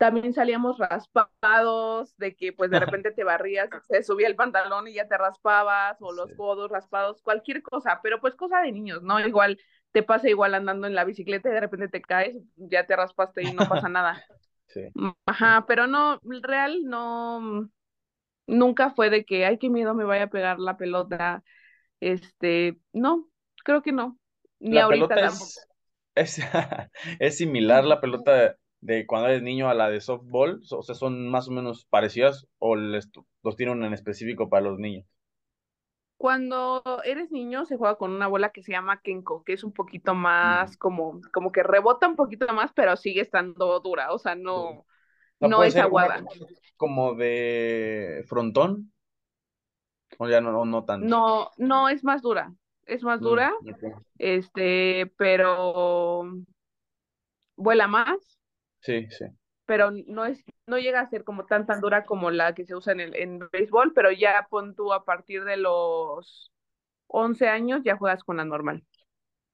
[0.00, 4.94] también salíamos raspados, de que pues de repente te barrías, se subía el pantalón y
[4.94, 9.20] ya te raspabas, o los codos raspados, cualquier cosa, pero pues cosa de niños, ¿no?
[9.20, 9.60] Igual
[9.92, 13.42] te pasa igual andando en la bicicleta y de repente te caes, ya te raspaste
[13.44, 14.24] y no pasa nada.
[14.68, 14.80] Sí.
[15.26, 17.68] Ajá, pero no, real no,
[18.46, 21.44] nunca fue de que, ay, qué miedo me vaya a pegar la pelota,
[22.00, 23.28] este, no,
[23.64, 24.18] creo que no.
[24.60, 25.54] Ni La ahorita pelota tampoco.
[25.54, 25.68] es,
[26.14, 26.38] es,
[27.18, 31.28] es similar la pelota de, cuando eres niño a la de softball, o sea, son
[31.28, 33.10] más o menos parecidas o les,
[33.42, 35.06] los tienen en específico para los niños.
[36.16, 39.72] Cuando eres niño se juega con una bola que se llama Kenko, que es un
[39.72, 44.18] poquito Mm, más como, como que rebota un poquito más, pero sigue estando dura, o
[44.18, 44.84] sea, no,
[45.40, 46.22] no puede es aguada.
[46.76, 48.92] como de frontón,
[50.18, 51.14] o ya no, no, no tanto.
[51.14, 52.54] No, no es más dura,
[52.86, 53.52] es más Mm, dura,
[54.18, 56.24] este, pero
[57.56, 58.39] vuela más,
[58.82, 59.26] Sí, sí.
[59.66, 62.74] pero no es, no llega a ser como tan tan dura como la que se
[62.74, 66.52] usa en el en béisbol, pero ya pon tú a partir de los
[67.08, 68.84] 11 años ya juegas con la normal.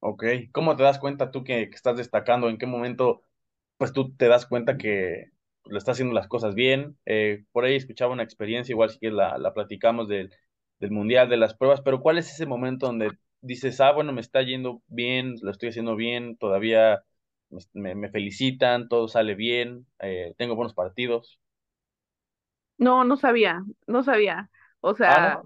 [0.01, 0.25] Ok.
[0.53, 2.49] ¿Cómo te das cuenta tú que, que estás destacando?
[2.49, 3.23] ¿En qué momento,
[3.77, 5.31] pues tú te das cuenta que
[5.65, 6.99] le estás haciendo las cosas bien?
[7.07, 10.33] Eh, por ahí escuchaba una experiencia, igual si quieres la, la platicamos del,
[10.81, 14.21] del mundial, de las pruebas, pero ¿cuál es ese momento donde dices, ah, bueno, me
[14.21, 17.03] está yendo bien, lo estoy haciendo bien, todavía
[17.75, 21.41] me, me felicitan, todo sale bien, eh, tengo buenos partidos?
[22.79, 24.51] No, no sabía, no sabía.
[24.81, 25.31] O Ah, ¿no?
[25.31, 25.43] sea,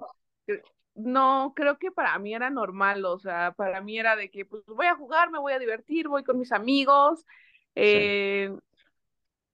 [0.95, 4.65] no, creo que para mí era normal, o sea, para mí era de que pues
[4.67, 7.25] voy a jugar, me voy a divertir, voy con mis amigos,
[7.83, 8.15] Sí.
[8.15, 8.51] eh,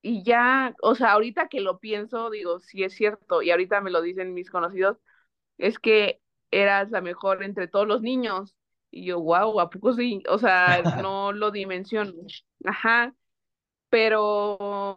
[0.02, 3.90] y ya, o sea, ahorita que lo pienso, digo, sí es cierto, y ahorita me
[3.90, 4.98] lo dicen mis conocidos,
[5.58, 8.56] es que eras la mejor entre todos los niños.
[8.90, 10.22] Y yo, wow, ¿a poco sí?
[10.28, 12.12] O sea, no lo dimensiono.
[12.64, 13.14] Ajá,
[13.90, 14.96] pero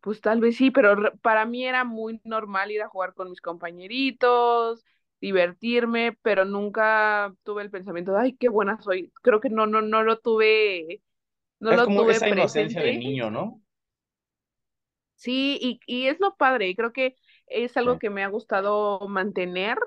[0.00, 3.40] pues tal vez sí, pero para mí era muy normal ir a jugar con mis
[3.40, 4.84] compañeritos,
[5.20, 9.12] divertirme, pero nunca tuve el pensamiento de, ay, qué buena soy.
[9.22, 11.02] Creo que no, no, no lo tuve,
[11.60, 13.60] no Es lo como tuve esa inocencia de niño, ¿no?
[15.16, 17.16] Sí, y, y es lo padre, creo que
[17.46, 17.76] es Sí.
[17.76, 19.78] algo que me ha gustado mantener.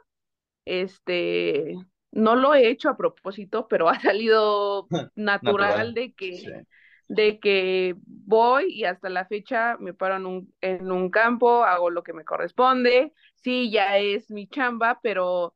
[0.65, 1.75] Este,
[2.11, 5.93] no lo he hecho a propósito, pero ha salido natural Natural.
[5.93, 6.51] de Sí.
[6.51, 6.67] que,
[7.07, 11.89] de que voy y hasta la fecha me paro en un, en un campo, hago
[11.89, 13.13] lo que me corresponde.
[13.35, 15.55] Sí, ya es mi chamba, pero,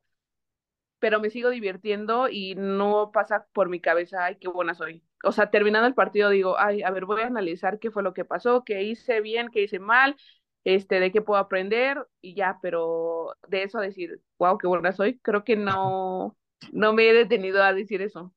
[0.99, 5.03] pero me sigo divirtiendo y no pasa por mi cabeza, ay, qué buena soy.
[5.23, 8.13] O sea, terminando el partido digo, ay, a ver, voy a analizar qué fue lo
[8.13, 10.15] que pasó, qué hice bien, qué hice mal,
[10.63, 14.91] este, de qué puedo aprender y ya, pero de eso a decir, wow, qué buena
[14.91, 16.37] soy, creo que no,
[16.71, 18.33] no me he detenido a decir eso.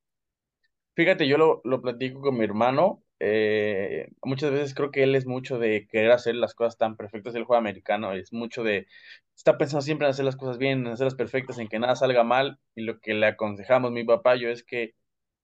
[0.95, 3.03] Fíjate, yo lo, lo platico con mi hermano.
[3.19, 7.35] eh, muchas veces creo que él es mucho de querer hacer las cosas tan perfectas.
[7.35, 8.87] El juego americano es mucho de,
[9.35, 12.23] está pensando siempre en hacer las cosas bien, en hacerlas perfectas, en que nada salga
[12.23, 12.59] mal.
[12.75, 14.95] Y lo que le aconsejamos mi papá yo es que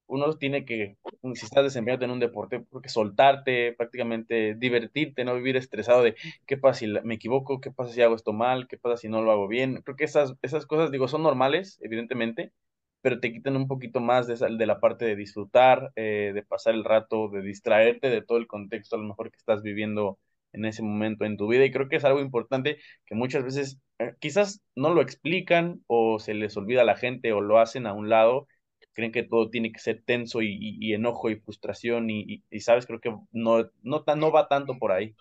[0.07, 0.97] uno tiene que,
[1.35, 6.15] si estás desempeñándote en un deporte, porque soltarte, prácticamente divertirte, no vivir estresado de
[6.47, 9.21] qué pasa si me equivoco, qué pasa si hago esto mal, qué pasa si no
[9.23, 9.81] lo hago bien.
[9.83, 12.53] Creo que esas, esas cosas, digo, son normales, evidentemente,
[13.01, 16.43] pero te quitan un poquito más de, esa- de la parte de disfrutar, eh, de
[16.43, 20.19] pasar el rato, de distraerte de todo el contexto a lo mejor que estás viviendo
[20.53, 21.65] en ese momento en tu vida.
[21.65, 26.19] Y creo que es algo importante que muchas veces eh, quizás no lo explican o
[26.19, 28.47] se les olvida a la gente o lo hacen a un lado
[28.93, 33.09] creen que todo tiene que ser tenso y, enojo y frustración y, sabes, creo que
[33.31, 35.15] no, no, no va tanto por ahí.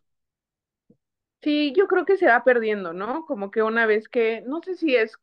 [1.42, 3.24] Sí, yo creo que se va perdiendo, ¿no?
[3.26, 5.16] Como que una vez que, no sé si es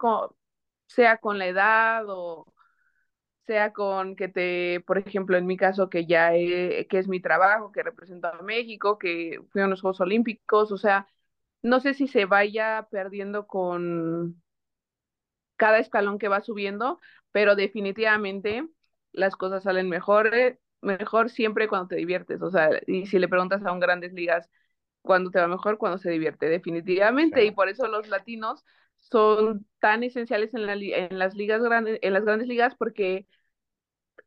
[0.88, 2.45] sea con la edad o
[3.45, 7.21] sea con que te, por ejemplo, en mi caso, que ya he- que es mi
[7.21, 11.08] trabajo, que represento a México, que fui a los Juegos Olímpicos, o sea,
[11.63, 14.41] no sé si se vaya perdiendo con
[15.56, 17.00] cada escalón que va subiendo,
[17.32, 18.67] pero definitivamente
[19.12, 23.28] las cosas salen mejor, eh, mejor siempre cuando te diviertes, o sea, y si le
[23.28, 24.50] preguntas a un Grandes Ligas
[25.02, 28.65] cuándo te va mejor, cuando se divierte, definitivamente, y por eso los latinos
[29.10, 33.26] son tan esenciales en, la, en las ligas grandes, en las grandes ligas, porque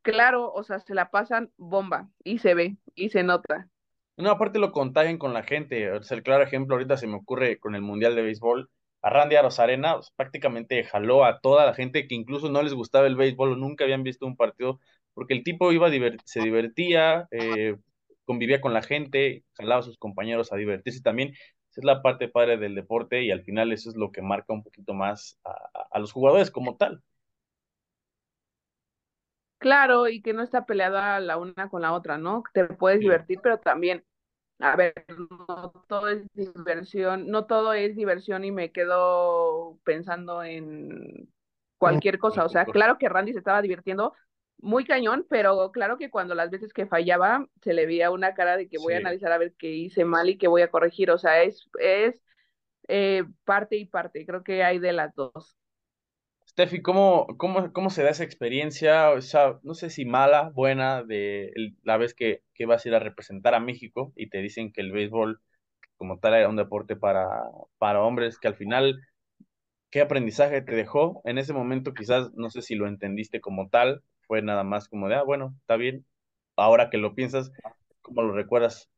[0.01, 3.69] claro, o sea, se la pasan bomba y se ve y se nota.
[4.17, 5.89] No, aparte lo contagian con la gente.
[6.03, 8.69] Sea, el claro ejemplo ahorita se me ocurre con el Mundial de Béisbol.
[9.01, 13.07] A Randy Arozarena pues, prácticamente jaló a toda la gente que incluso no les gustaba
[13.07, 14.79] el béisbol o nunca habían visto un partido,
[15.15, 15.89] porque el tipo iba
[16.25, 17.77] se divertía, eh,
[18.25, 21.33] convivía con la gente, jalaba a sus compañeros a divertirse también.
[21.71, 24.53] Esa es la parte padre del deporte y al final eso es lo que marca
[24.53, 27.03] un poquito más a, a- los jugadores como tal.
[29.57, 32.43] Claro, y que no está peleada la una con la otra, ¿no?
[32.53, 34.03] Te puedes Sí, divertir, pero también,
[34.59, 34.93] a ver,
[35.39, 41.31] no todo es diversión, no todo es diversión y me quedo pensando en
[41.77, 42.45] cualquier cosa.
[42.45, 44.13] O sea, claro que Randy se estaba divirtiendo
[44.61, 48.57] muy cañón, pero claro que cuando las veces que fallaba se le veía una cara
[48.57, 48.99] de que voy a Sí.
[48.99, 51.11] analizar a ver qué hice mal y qué voy a corregir.
[51.11, 52.15] O sea, es, es
[52.89, 54.25] eh, parte y parte.
[54.25, 55.57] Creo que hay de las dos.
[56.47, 59.11] Steffi, ¿cómo, cómo, cómo se da esa experiencia?
[59.11, 62.95] O sea, no sé si mala, buena, de la vez que, que vas a ir
[62.95, 65.39] a representar a México y te dicen que el béisbol
[65.97, 67.27] como tal era un deporte para,
[67.79, 69.01] para hombres, que al final,
[69.91, 71.21] ¿qué aprendizaje te dejó?
[71.25, 75.09] En ese momento quizás, no sé si lo entendiste como tal, fue nada más como
[75.09, 76.05] de, ah, bueno, está bien.
[76.55, 77.51] Ahora que lo piensas,
[78.01, 78.89] ¿cómo lo recuerdas?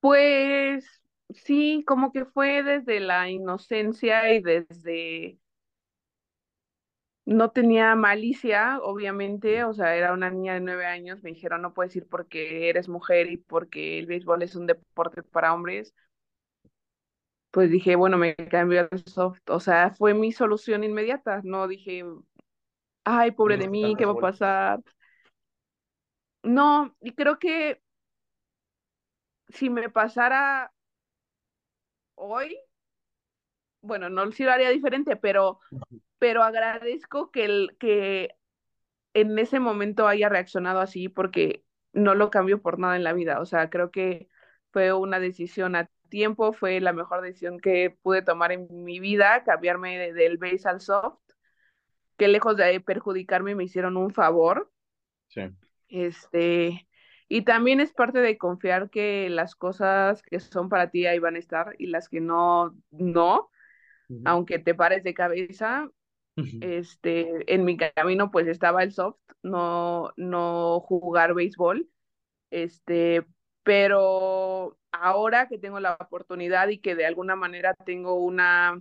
[0.00, 0.84] Pues
[1.30, 5.38] sí, como que fue desde la inocencia y desde
[7.26, 11.72] no tenía malicia, obviamente, o sea, era una niña de nueve años, me dijeron no
[11.74, 15.94] puedes ir porque eres mujer y porque el béisbol es un deporte para hombres.
[17.50, 22.04] Pues dije, bueno, me cambio al soft, o sea, fue mi solución inmediata, no dije,
[23.04, 24.80] ay, pobre de mí, ¿qué va a pasar?
[26.44, 27.82] No, y creo que
[29.48, 30.70] si me pasara
[32.16, 32.56] hoy,
[33.80, 35.60] bueno, no sí lo haría diferente, pero,
[36.18, 38.30] pero agradezco que, el, que
[39.14, 43.40] en ese momento haya reaccionado así porque no lo cambio por nada en la vida.
[43.40, 44.28] O sea, creo que
[44.72, 49.44] fue una decisión a tiempo, fue la mejor decisión que pude tomar en mi vida,
[49.44, 51.18] cambiarme de- del base al soft,
[52.16, 54.70] que lejos de perjudicarme me hicieron un favor.
[55.28, 55.42] Sí.
[55.88, 56.88] Este,
[57.28, 61.36] y también es parte de confiar que las cosas que son para ti ahí van
[61.36, 63.50] a estar y las que no, no,
[64.24, 65.88] aunque te pares de cabeza,
[66.60, 71.88] este, en mi camino pues estaba el soft, no, no jugar béisbol,
[72.50, 73.24] este,
[73.62, 78.80] pero ahora que tengo la oportunidad y que de alguna manera tengo una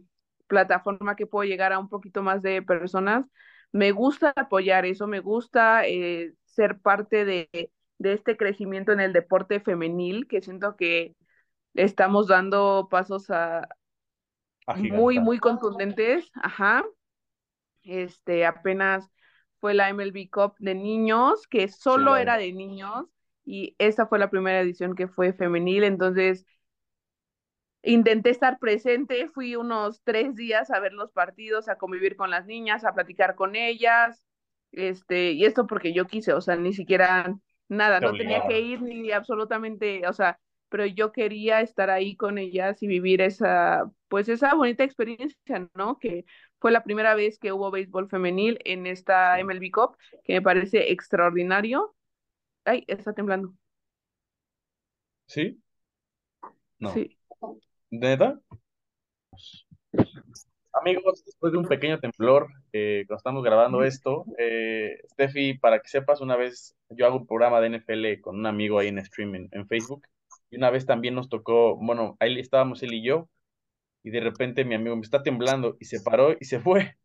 [0.54, 3.28] plataforma que puedo llegar a un poquito más de personas,
[3.72, 7.50] me gusta apoyar eso, me gusta eh, ser parte de,
[7.98, 11.16] de este crecimiento en el deporte femenil, que siento que
[11.74, 13.68] estamos dando pasos a,
[14.78, 16.86] muy, muy contundentes, ajá,
[17.82, 19.10] este, apenas
[19.60, 23.06] fue la MLB Cup de niños, que solo era de niños,
[23.44, 26.46] y esa fue la primera edición que fue femenil, entonces
[27.84, 32.46] intenté estar presente, fui unos tres días a ver los partidos, a convivir con las
[32.46, 34.26] niñas, a platicar con ellas,
[34.72, 37.36] este, y esto porque yo quise, o sea, ni siquiera
[37.68, 42.40] nada, no tenía que ir ni absolutamente, o sea, pero yo quería estar ahí con
[42.40, 46.00] ellas y vivir esa, pues esa bonita experiencia, ¿no?
[46.00, 46.26] Que
[46.58, 49.38] fue la primera vez que hubo béisbol femenil en esta.
[49.40, 51.94] MLB Cup, que me parece extraordinario.
[52.66, 53.54] Ay, está temblando.
[55.28, 55.62] ¿Sí?
[56.80, 56.92] No.
[56.92, 57.20] Sí.
[58.02, 58.40] ¿Neta?
[60.74, 65.88] Amigos, después de un pequeño temblor, eh, cuando estamos grabando esto, eh, Steffi, para que
[65.88, 69.36] sepas, una vez yo hago un programa de NFL con un amigo ahí en stream
[69.52, 70.04] en, Facebook,
[70.50, 73.30] y una vez también nos tocó, bueno, ahí estábamos él y yo,
[74.04, 76.98] y de repente mi amigo me está temblando y se paró y se fue,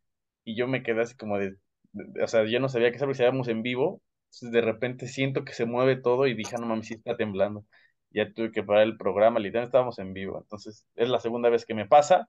[0.45, 1.51] y yo me quedé así como de,
[1.93, 4.61] de- de- o sea, yo no sabía qué hacer porque estábamos en vivo, entonces de
[4.61, 7.65] repente siento que se mueve todo y dije, "Ah, no mames, sí está temblando.
[8.11, 11.65] Ya tuve que parar el programa, literalmente estábamos en vivo, entonces es la segunda vez
[11.65, 12.27] que me pasa,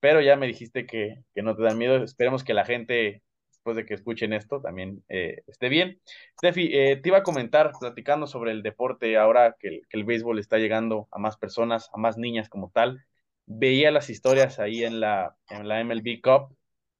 [0.00, 3.76] pero ya me dijiste que, que no te da miedo, esperemos que la gente, después
[3.76, 6.00] de que escuchen esto, también eh, esté bien.
[6.38, 10.04] Steffi, eh, te iba a comentar, platicando sobre el deporte, ahora que el, que el
[10.04, 13.00] béisbol está llegando a más personas, a más niñas como tal,
[13.46, 16.56] veía las historias ahí en la, en la MLB Cup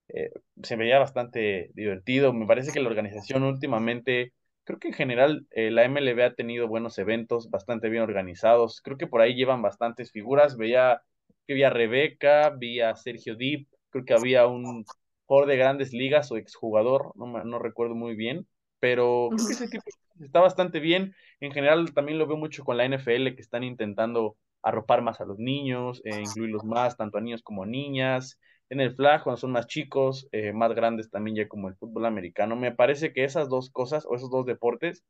[0.08, 0.30] eh,
[0.62, 2.32] se veía bastante divertido.
[2.32, 4.32] Me parece que la organización últimamente,
[4.64, 8.80] creo que en general eh, la MLB ha tenido buenos eventos, bastante bien organizados.
[8.82, 10.56] Creo que por ahí llevan bastantes figuras.
[10.56, 11.02] Veía
[11.46, 14.84] que vi a Rebeca, vi a Sergio Dip, creo que había un
[15.26, 18.46] jugador de grandes ligas o exjugador, no, no recuerdo muy bien,
[18.78, 19.84] pero creo que ese tipo
[20.20, 21.14] está bastante bien.
[21.40, 25.24] En general también lo veo mucho con la NFL que están intentando arropar más a
[25.24, 28.38] los niños, eh, incluirlos más, tanto a niños como a niñas
[28.72, 32.06] en el flag cuando son más chicos, eh, más grandes también ya como el fútbol
[32.06, 32.56] americano.
[32.56, 35.04] Me parece que esas dos cosas o esos dos deportes,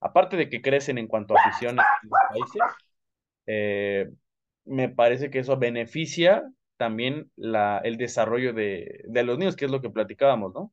[0.00, 2.62] aparte de que crecen en cuanto a aficiones en los países,
[3.46, 4.10] eh,
[4.64, 6.44] me parece que eso beneficia
[6.78, 10.72] también la, el desarrollo de, de los niños, que es lo que platicábamos, ¿no?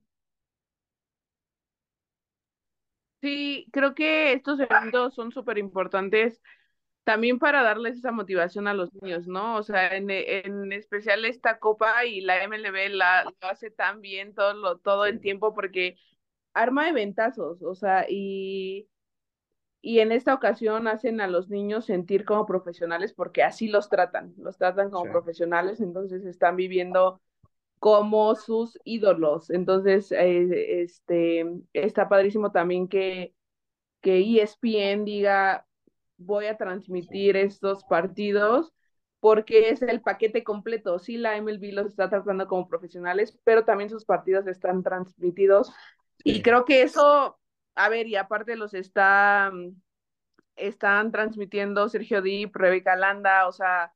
[3.22, 6.42] Sí, creo que estos eventos son súper importantes
[7.10, 9.56] también para darles esa motivación a los niños, ¿no?
[9.58, 14.36] O sea, en, en especial esta copa y la MLB la, lo hace tan bien
[14.36, 15.98] todo, lo, todo el tiempo porque
[16.54, 18.90] arma eventazos, o sea, y,
[19.82, 24.36] y en esta ocasión hacen a los niños sentir como profesionales porque así los tratan,
[24.38, 27.24] los tratan sí, como profesionales, entonces están viviendo
[27.80, 29.50] como sus ídolos.
[29.50, 31.44] Entonces, eh, este,
[31.74, 33.34] está padrísimo también que,
[34.02, 35.66] que ESPN diga,
[36.20, 38.74] voy a sí, transmitir estos partidos
[39.20, 41.00] porque es el paquete completo.
[41.00, 45.74] Sí, la MLB los está tratando como profesionales, pero también sus partidos están transmitidos.
[46.24, 47.40] Y creo que eso,
[47.76, 49.52] a ver, y aparte los está,
[50.56, 53.94] están transmitiendo Sergio Dip, Rebeca Landa, o sea,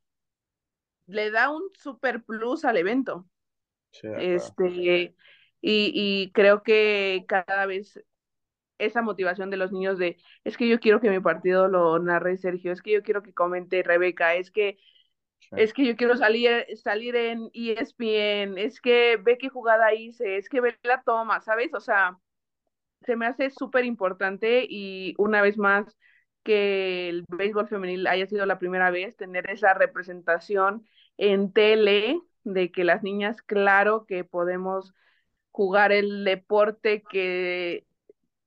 [1.08, 3.28] le da un super plus al evento.
[4.18, 5.16] este,
[5.62, 8.04] y, y creo que cada vez
[8.78, 12.38] esa motivación de los niños de, es que yo quiero que mi partido lo narre
[12.38, 14.78] Sergio, es que yo quiero que comente Rebeca, es que
[15.52, 20.50] es que yo quiero salir, salir en ESPN, es que ve qué jugada hice, es
[20.50, 21.74] que ve la toma, ¿sabes?
[21.74, 22.18] O sea,
[23.02, 25.98] se me hace súper importante y una vez más
[26.44, 30.86] que el béisbol femenil haya sido la primera vez, tener esa representación
[31.18, 34.94] en tele de que las niñas, claro que podemos
[35.52, 37.86] jugar el deporte que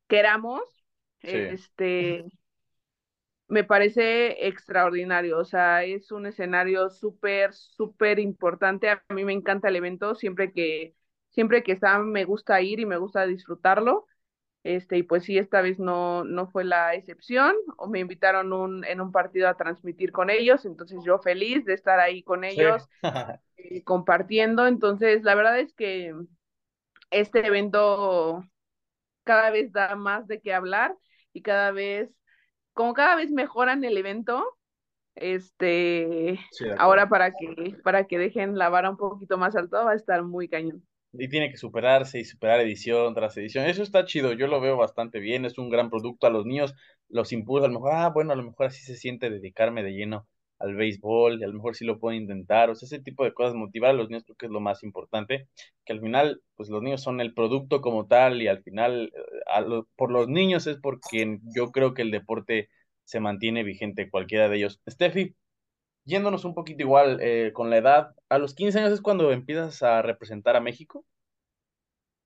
[0.09, 0.63] queramos,
[1.23, 2.25] este,
[3.49, 8.91] me parece extraordinario, o sea, es un escenario súper, súper importante.
[8.91, 10.95] A mí me encanta el evento, siempre que,
[11.31, 14.07] siempre que está, me gusta ir y me gusta disfrutarlo.
[14.65, 18.85] Este, y pues sí, esta vez no, no fue la excepción, o me invitaron un,
[18.85, 22.89] en un partido a transmitir con ellos, entonces yo feliz de estar ahí con ellos,
[23.59, 24.67] eh, compartiendo.
[24.67, 26.15] Entonces, la verdad es que
[27.11, 28.45] este evento
[29.27, 30.97] cada vez da más de qué hablar
[31.33, 32.09] y cada vez
[32.73, 34.45] como cada vez mejoran el evento,
[35.15, 36.39] este,
[36.79, 40.23] ahora para que, para que dejen la vara un poquito más alto va a estar
[40.23, 40.87] muy cañón.
[41.13, 43.65] Y tiene que superarse y superar edición tras edición.
[43.65, 46.75] Eso está chido, yo lo veo bastante bien, es un gran producto a los niños,
[47.09, 49.93] los impulsa, a lo mejor, ah, bueno, a lo mejor así se siente dedicarme de
[49.93, 53.25] lleno al béisbol, y a lo mejor sí lo puedo intentar, o sea, ese tipo
[53.25, 55.49] de cosas, motivar a los niños creo que es lo más importante,
[55.85, 59.83] que al final, pues los niños son el producto como tal, y al final, eh,
[59.97, 62.69] por los niños es porque yo creo que el deporte
[63.05, 64.81] se mantiene vigente, cualquiera de ellos.
[64.89, 65.35] Steffi,
[66.05, 69.83] yéndonos un poquito igual eh, con la edad, ¿a los 15 años es cuando empiezas
[69.83, 71.05] a representar a México?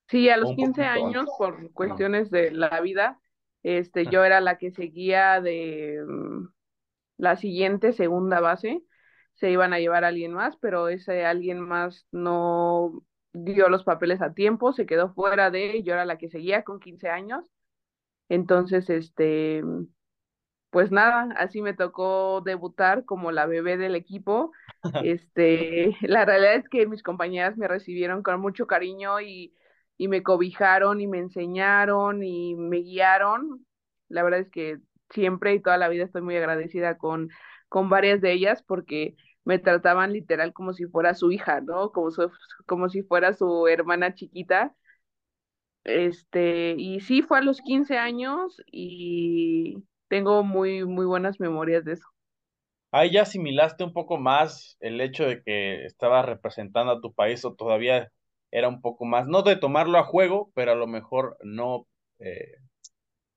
[0.09, 3.21] Sí, a los 15 años, por cuestiones de la vida,
[3.63, 6.47] este, yo era la que seguía de mm,
[7.21, 8.83] la siguiente segunda base,
[9.35, 13.03] se iban a llevar a alguien más, pero ese alguien más no
[13.33, 16.81] dio los papeles a tiempo, se quedó fuera de, yo era la que seguía con
[16.81, 17.45] 15 años.
[18.29, 19.63] Entonces, este,
[20.71, 24.53] pues nada, así me tocó debutar como la bebé del equipo.
[25.05, 29.55] Este, la realidad es que mis compañeras me recibieron con mucho cariño y,
[29.99, 33.67] y me cobijaron y me enseñaron y me guiaron.
[34.09, 34.79] La verdad es que
[35.11, 37.31] siempre y toda la vida estoy muy agradecida con,
[37.69, 41.93] con varias de ellas porque me trataban literal como si fuera su hija, ¿no?
[41.93, 42.11] Como,
[42.67, 44.75] como si fuera su hermana chiquita.
[45.85, 51.95] Este, y sí, fue a los 15 años y tengo muy, muy buenas memorias de
[51.95, 52.07] eso.
[52.93, 57.45] Ahí ya asimilaste un poco más el hecho de que estabas representando a tu país
[57.45, 58.11] o todavía
[58.51, 61.87] era un poco más, no de tomarlo a juego, pero a lo mejor no
[62.19, 62.55] eh,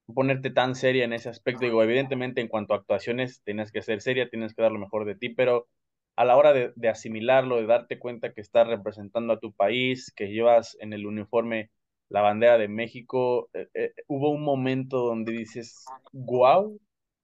[0.06, 1.66] ponerte tan seria en ese aspecto.
[1.66, 5.06] Digo, evidentemente en cuanto a actuaciones tienes que ser seria, tienes que dar lo mejor
[5.06, 5.68] de ti, pero
[6.16, 10.28] a la hora de, asimilarlo, de darte cuenta que estás representando a tu país, que
[10.28, 11.72] llevas en el uniforme
[12.10, 16.80] la bandera de México, eh, eh, hubo un momento donde dices, wow,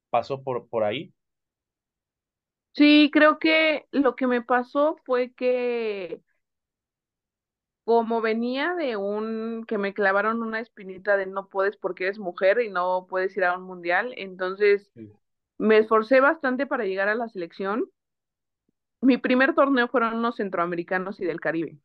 [0.09, 1.13] pasó por, por ahí.
[2.73, 6.21] Sí, creo que lo que me pasó fue que
[7.89, 12.61] como venía de un, que me clavaron una espinita de no puedes porque eres mujer
[12.61, 14.91] y no puedes ir a un mundial, entonces
[15.57, 17.89] me esforcé bastante para llegar a la selección.
[19.01, 21.79] Mi primer torneo fueron unos centroamericanos y del Caribe.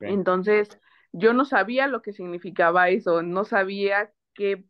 [0.00, 0.78] Entonces,
[1.12, 4.66] yo no sabía lo que significaba eso, no sabía qué,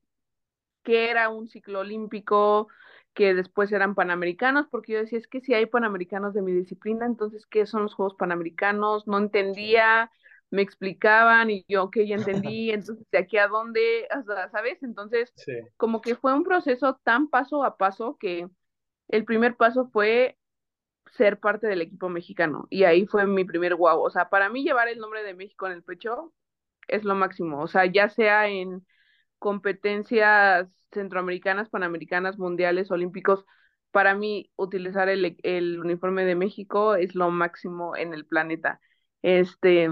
[0.84, 2.68] qué era un ciclo olímpico,
[3.12, 7.06] que después eran panamericanos, porque yo decía, es que si hay panamericanos de mi disciplina,
[7.06, 9.08] entonces, ¿qué son los Juegos Panamericanos?
[9.08, 10.12] No entendía,
[10.54, 14.08] me explicaban y yo, ok, ya entendí, entonces de aquí a dónde,
[14.52, 14.82] ¿sabes?
[14.82, 15.34] Entonces,
[15.76, 18.48] como que fue un proceso tan paso a paso que
[19.08, 20.38] el primer paso fue
[21.12, 24.00] ser parte del equipo mexicano y ahí fue mi primer guau.
[24.02, 26.32] O sea, para mí llevar el nombre de México en el pecho
[26.88, 27.60] es lo máximo.
[27.62, 28.86] O sea, ya sea en
[29.38, 33.44] competencias centroamericanas, panamericanas, mundiales, olímpicos,
[33.90, 38.80] para mí utilizar el, el uniforme de México es lo máximo en el planeta.
[39.22, 39.88] Este,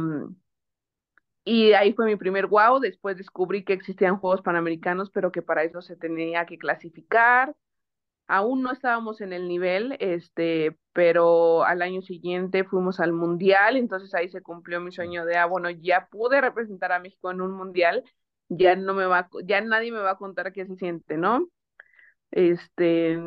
[1.44, 2.80] y ahí fue mi primer wow.
[2.80, 7.54] Después descubrí que existían Juegos Panamericanos, pero que para eso se tenía que clasificar.
[8.28, 14.14] Aún no estábamos en el nivel, este, pero al año siguiente fuimos al Mundial, entonces
[14.14, 17.52] ahí se cumplió mi sueño de, ah, bueno, ya pude representar a México en un
[17.52, 18.04] Mundial,
[18.48, 21.48] ya no me va, ya nadie me va a contar qué se siente, ¿no?
[22.30, 23.18] Este,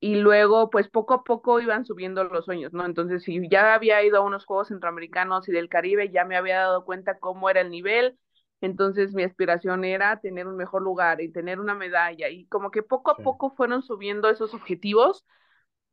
[0.00, 2.84] y luego pues poco a poco iban subiendo los sueños, ¿no?
[2.84, 6.58] Entonces, si ya había ido a unos Juegos Centroamericanos y del Caribe, ya me había
[6.58, 8.18] dado cuenta cómo era el nivel,
[8.60, 12.82] entonces mi aspiración era tener un mejor lugar y tener una medalla y como que
[12.82, 15.24] poco a poco fueron subiendo esos objetivos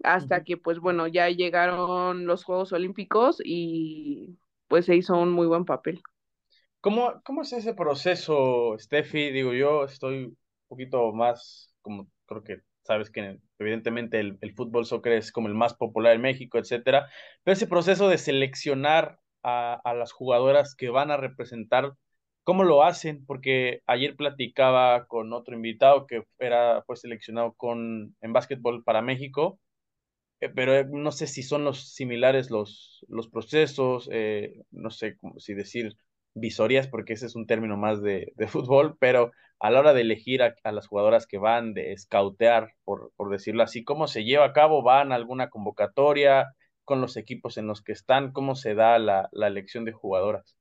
[0.04, 4.38] hasta que pues bueno, ya llegaron los Juegos Olímpicos y
[4.68, 6.01] pues se hizo un muy buen papel.
[6.82, 9.32] ¿Cómo, cómo es ese proceso, Steffi?
[9.32, 10.38] Digo, yo estoy un
[10.68, 15.53] poquito más, como creo que sabes que evidentemente el, el, fútbol soccer es como el
[15.55, 17.09] más popular en México, etcétera,
[17.43, 21.93] pero ese proceso de seleccionar a, a, las jugadoras que van a representar,
[22.43, 23.25] ¿cómo lo hacen?
[23.25, 29.59] Porque ayer platicaba con otro invitado que era, fue seleccionado con, en básquetbol para México,
[30.43, 35.17] eh, pero eh, no sé si son los similares los, los procesos, eh, no sé
[35.38, 35.95] si decir
[36.34, 40.01] visorías, porque ese es un término más de, de fútbol, pero a la hora de
[40.01, 44.23] elegir a, a, las jugadoras que van, de scoutear, por, por decirlo así, ¿cómo se
[44.23, 44.84] lleva a cabo?
[44.84, 46.53] ¿Van a alguna convocatoria
[46.84, 48.31] con los equipos en los que están?
[48.31, 50.57] ¿Cómo se da la, la elección de jugadoras?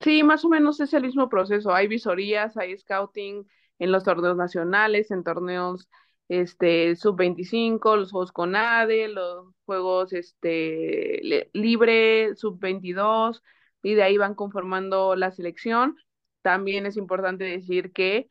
[0.00, 1.74] Sí, más o menos es el mismo proceso.
[1.74, 3.46] Hay visorías, hay scouting
[3.78, 5.88] en los torneos nacionales, en torneos
[6.28, 13.42] este sub-25, los juegos con ADE, los juegos este libre, sub-22,
[13.82, 15.96] y de ahí van conformando la selección.
[16.42, 18.28] También es importante decir que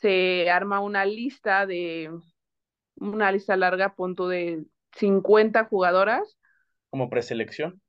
[0.00, 2.10] se arma una lista de,
[2.96, 6.38] una lista larga, punto de 50 jugadoras.
[6.90, 7.80] ¿Como preselección?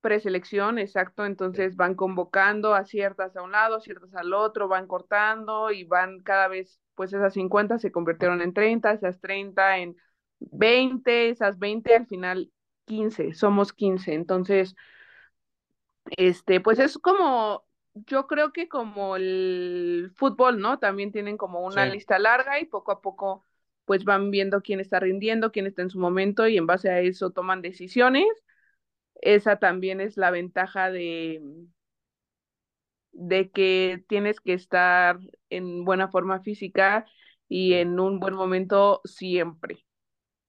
[0.00, 1.24] Preselección, exacto.
[1.24, 6.20] Entonces van convocando a ciertas a un lado, ciertas al otro, van cortando y van
[6.22, 9.96] cada vez, pues esas 50 se convirtieron en 30, esas 30 en
[10.38, 12.52] 20, esas 20 al final
[12.86, 14.14] 15, somos 15.
[14.14, 14.74] Entonces,
[16.16, 20.78] este, pues es como, yo creo que como el fútbol, ¿no?
[20.78, 21.92] También tienen como una sí.
[21.92, 23.44] lista larga y poco a poco
[23.86, 27.00] pues van viendo quién está rindiendo, quién está en su momento y en base a
[27.00, 28.26] eso toman decisiones.
[29.14, 31.40] Esa también es la ventaja de,
[33.12, 35.18] de que tienes que estar
[35.50, 37.06] en buena forma física
[37.48, 39.86] y en un buen momento siempre.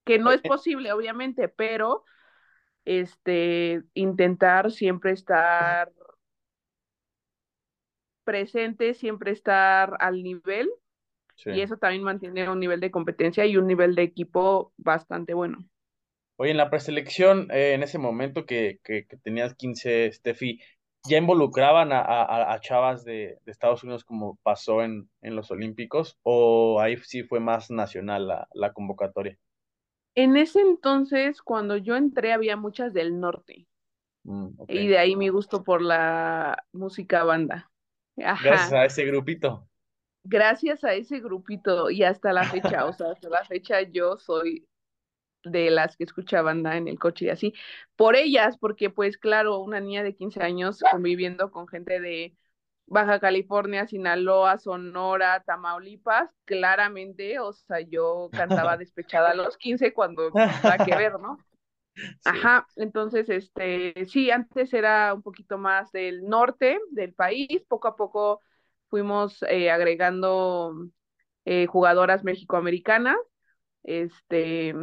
[0.04, 2.06] Que no es posible, obviamente, pero
[2.88, 5.92] este, intentar siempre estar
[8.24, 10.70] presente, siempre estar al nivel.
[11.36, 11.52] Sí.
[11.52, 15.68] Y eso también mantiene un nivel de competencia y un nivel de equipo bastante bueno.
[16.38, 20.62] Oye, en la preselección, eh, en ese momento que, que, que, tenías 15, Steffi,
[21.10, 25.52] ¿ya involucraban a, a, a chavas de, de, Estados Unidos como pasó en, en, los
[25.52, 26.18] Olímpicos?
[26.24, 29.38] ¿O ahí sí fue más nacional la, la convocatoria?
[30.18, 33.68] En ese entonces, cuando yo entré, había muchas del norte.
[34.24, 34.80] Mm, okay.
[34.80, 37.70] Y de ahí mi gusto por la música banda.
[38.18, 38.44] Ajá.
[38.44, 39.70] Gracias a ese grupito.
[40.24, 44.68] Gracias a ese grupito y hasta la fecha, o sea, hasta la fecha yo soy
[45.44, 47.54] de las que escucha banda en el coche y así,
[47.96, 52.36] por ellas, porque pues claro, una niña de 15 años conviviendo con gente de
[52.88, 60.32] Baja California, Sinaloa, Sonora, Tamaulipas, claramente, o sea, yo cantaba despechada a los 15 cuando
[60.32, 61.38] nada que ver, ¿no?
[61.98, 62.14] Sí.
[62.26, 67.96] Ajá, entonces, este, sí, antes era un poquito más del norte del país, poco a
[67.96, 68.40] poco
[68.88, 70.76] fuimos eh, agregando
[71.46, 73.18] eh, jugadoras mexicoamericanas,
[73.82, 74.76] este,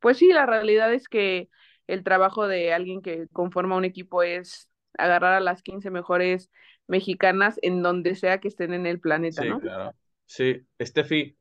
[0.00, 1.50] pues sí, la realidad es que
[1.86, 6.50] el trabajo de alguien que conforma un equipo es agarrar a las 15 mejores
[6.86, 9.60] mexicanas en donde sea que estén en el planeta, sí, ¿no?
[9.60, 9.92] Claro.
[10.24, 11.36] Sí, Steffi,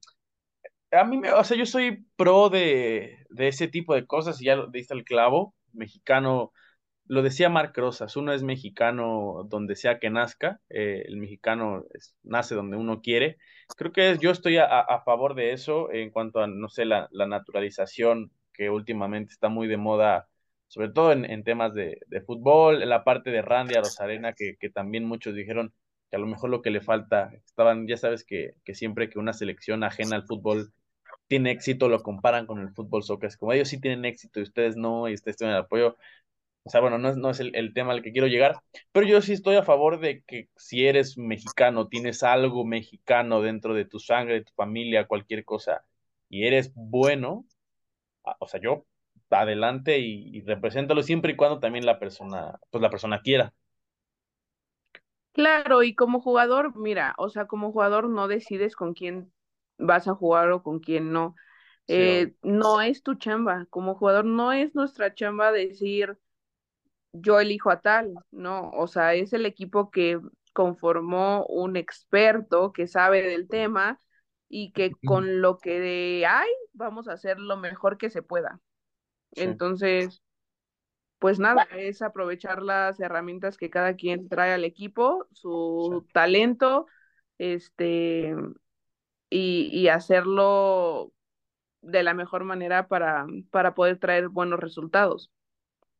[0.91, 4.45] a mí, me, o sea, yo soy pro de, de ese tipo de cosas, y
[4.45, 6.51] ya lo diste el clavo, mexicano,
[7.07, 12.15] lo decía Marc Rosas, uno es mexicano donde sea que nazca, eh, el mexicano es,
[12.23, 13.37] nace donde uno quiere.
[13.77, 16.85] Creo que es, yo estoy a, a, favor de eso en cuanto a, no sé,
[16.85, 20.27] la, la naturalización que últimamente está muy de moda,
[20.67, 24.33] sobre todo en, en temas de, de, fútbol, en la parte de Randy a Rosarena,
[24.33, 25.73] que, que también muchos dijeron
[26.09, 29.19] que a lo mejor lo que le falta, estaban, ya sabes que, que siempre que
[29.19, 30.73] una selección ajena al fútbol
[31.27, 34.43] tiene éxito, lo comparan con el fútbol soccer, es como ellos sí tienen éxito y
[34.43, 35.97] ustedes no, y ustedes tienen el apoyo.
[36.63, 38.59] O sea, bueno, no es, no es el, el, tema al que quiero llegar,
[38.91, 43.75] pero yo sí estoy a favor de que si eres mexicano, tienes algo mexicano dentro
[43.75, 45.85] de tu sangre, de tu familia, cualquier cosa,
[46.29, 47.45] y eres bueno,
[48.39, 48.85] o sea, yo
[49.41, 53.53] adelante y, y represéntalo siempre y cuando también la persona, pues la persona quiera.
[55.33, 59.33] Claro, y como jugador, mira, o sea, como jugador no decides con quién
[59.77, 61.35] vas a jugar o con quién no.
[61.87, 66.17] Sí, eh, no es tu chamba, como jugador no es nuestra chamba decir
[67.13, 70.19] yo elijo a tal, no, o sea, es el equipo que
[70.53, 73.99] conformó un experto que sabe del tema
[74.49, 78.61] y que con lo que hay vamos a hacer lo mejor que se pueda.
[79.35, 80.21] Entonces,
[81.19, 86.87] pues nada, es aprovechar las herramientas que cada quien trae al equipo, su talento,
[87.37, 88.35] este,
[89.29, 91.11] y, y, hacerlo
[91.81, 95.31] de la mejor manera para, para poder traer buenos resultados.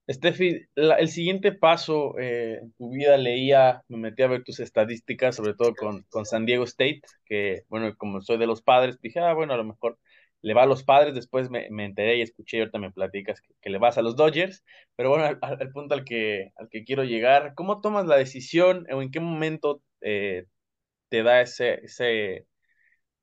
[0.10, 5.36] Steffi, el siguiente paso eh, en tu vida leía, me metí a ver tus estadísticas,
[5.36, 9.20] sobre todo con, con San Diego State, que bueno, como soy de los padres, dije,
[9.20, 9.98] ah, bueno, a lo mejor
[10.46, 13.42] le va a los padres, después me, me enteré y escuché y ahorita me platicas
[13.62, 14.64] que, le vas a los Dodgers,
[14.96, 19.02] pero bueno, al, punto al que, al que quiero llegar, ¿cómo tomas la decisión o
[19.02, 20.46] en qué momento eh,
[21.10, 22.46] te da ese, ese,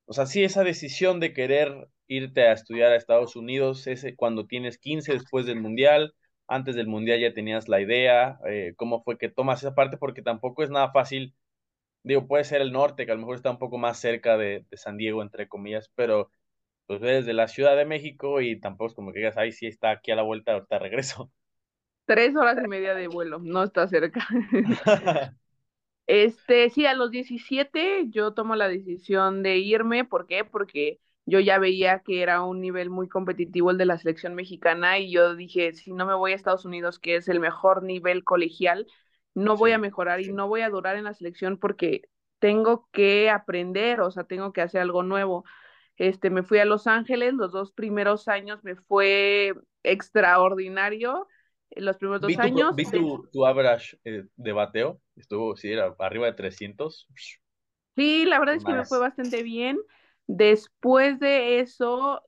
[0.06, 4.46] o sea, sí, esa decisión de querer irte a estudiar a Estados Unidos, ese cuando
[4.48, 6.14] tienes 15 después del Mundial,
[6.48, 10.22] antes del Mundial ya tenías la idea, eh, cómo fue que tomas esa parte, porque
[10.22, 11.34] tampoco es nada fácil,
[12.04, 14.64] digo, puede ser el norte, que a lo mejor está un poco más cerca de,
[14.70, 16.30] de San Diego, entre comillas, pero
[16.86, 19.90] pues desde la Ciudad de México y tampoco es como que digas, ahí sí está
[19.90, 21.30] aquí a la vuelta, ahorita regreso.
[22.04, 24.26] Tres horas y media de vuelo, no está cerca.
[26.06, 30.44] este, sí, a los 17 yo tomo la decisión de irme, ¿por qué?
[30.44, 34.98] Porque yo ya veía que era un nivel muy competitivo el de la selección mexicana
[34.98, 38.24] y yo dije, si no me voy a Estados Unidos, que es el mejor nivel
[38.24, 38.86] colegial,
[39.34, 42.02] no voy a mejorar y no voy a durar en la selección porque
[42.38, 45.44] tengo que aprender, o sea, tengo que hacer algo nuevo.
[46.02, 51.28] Este, me fui a Los Ángeles, los dos primeros años me fue extraordinario.
[51.70, 52.74] Los primeros dos años.
[52.76, 55.00] ¿Vi tu, tu average eh, de bateo?
[55.16, 57.06] Estuvo, sí, era arriba de 300.
[57.96, 59.78] Sí, la verdad es que me fue bastante bien.
[60.26, 62.22] Después de eso,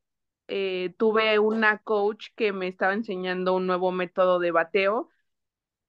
[0.48, 5.08] eh, tuve una coach que me estaba enseñando un nuevo método de bateo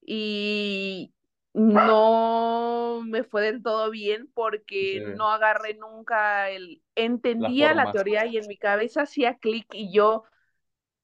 [0.02, 1.15] y
[1.56, 6.82] no me fue del todo bien porque no agarré nunca el...
[6.96, 10.24] Entendía la, teoría y en mi cabeza hacía clic y yo...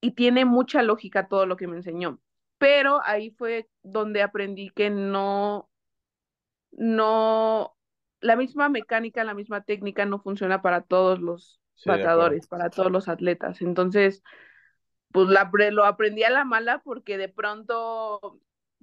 [0.02, 2.20] Y tiene mucha lógica todo lo que me enseñó.
[2.58, 5.70] Pero ahí fue donde aprendí que no...
[6.72, 7.74] No
[8.20, 13.08] la misma mecánica, la misma técnica no funciona para todos los batadores, para todos los
[13.08, 13.60] atletas.
[13.62, 14.22] Entonces,
[15.10, 18.40] pues la, lo aprendí a la mala porque de pronto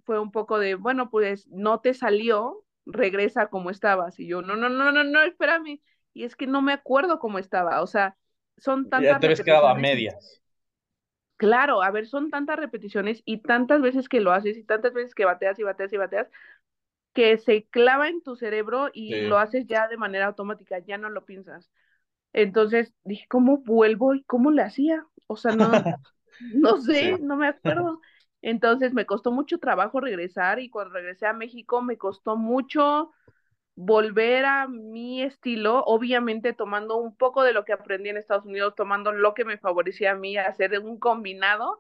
[0.10, 4.20] fue un poco de, bueno, pues no te salió, regresa como estabas.
[4.20, 5.82] Y yo, no, no, no, no, no, espérame.
[6.16, 7.84] Y es que no me acuerdo cómo estaba.
[7.84, 8.18] O sea,
[8.57, 9.14] son tantas.
[9.14, 10.41] Ya te ves quedado a medias.
[11.38, 15.14] Claro, a ver, son tantas repeticiones y tantas veces que lo haces y tantas veces
[15.14, 16.28] que bateas y bateas y bateas
[17.14, 21.12] que se clava en tu cerebro y lo haces ya de manera automática, ya no
[21.12, 21.70] lo piensas.
[22.34, 25.05] Entonces dije, ¿cómo vuelvo y cómo le hacía?
[25.28, 25.70] O sea, no,
[26.39, 28.01] no sé, no me acuerdo.
[28.41, 33.11] Entonces me costó mucho trabajo regresar y cuando regresé a México me costó mucho
[33.75, 38.75] volver a mi estilo, obviamente tomando un poco de lo que aprendí en Estados Unidos,
[38.75, 41.79] tomando lo que me favorecía a mí, hacer un combinado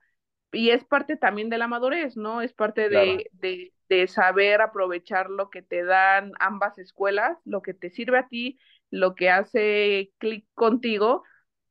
[0.51, 2.41] y es parte también de la madurez, ¿no?
[2.41, 7.73] Es parte de, de, de, saber aprovechar lo que te dan ambas escuelas, lo que
[7.73, 8.57] te sirve a ti,
[8.89, 11.23] lo que hace clic contigo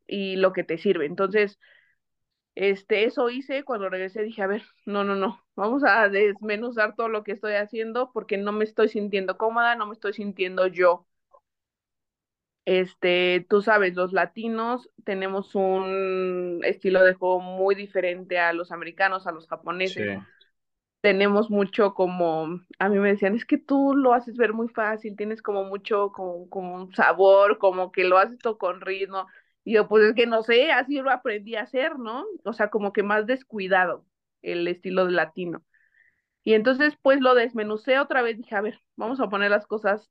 [0.07, 1.07] y lo que te sirve.
[1.07, 1.59] Entonces,
[2.59, 7.09] este, eso hice cuando regresé, dije, a ver, no, no, no, vamos a desmenuzar todo
[7.09, 11.07] lo que estoy haciendo porque no me estoy sintiendo cómoda, no me estoy sintiendo yo.
[12.65, 19.27] Este, tú sabes, los latinos tenemos un estilo de juego muy diferente a los americanos,
[19.27, 20.13] a los japoneses.
[21.01, 25.17] Tenemos mucho como, a mí me decían, es que tú lo haces ver muy fácil,
[25.17, 29.27] tienes como mucho como, como sabor, como que lo haces todo con ritmo.
[29.69, 32.25] Y yo, pues es que no sé, así lo aprendí a hacer, ¿no?
[32.45, 34.07] O sea, como que más descuidado
[34.41, 35.63] el estilo de latino.
[36.45, 40.11] Y entonces, pues lo desmenucé otra vez, dije, a ver, vamos a poner las cosas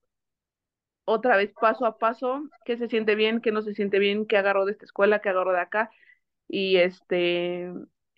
[1.05, 4.37] otra vez paso a paso, qué se siente bien, qué no se siente bien, qué
[4.37, 5.89] agarro de esta escuela, qué agarro de acá.
[6.47, 7.71] Y este,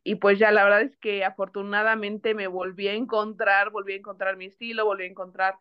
[0.03, 4.37] y pues ya la verdad es que afortunadamente me volví a encontrar, volví a encontrar
[4.37, 5.55] mi estilo, volví a encontrar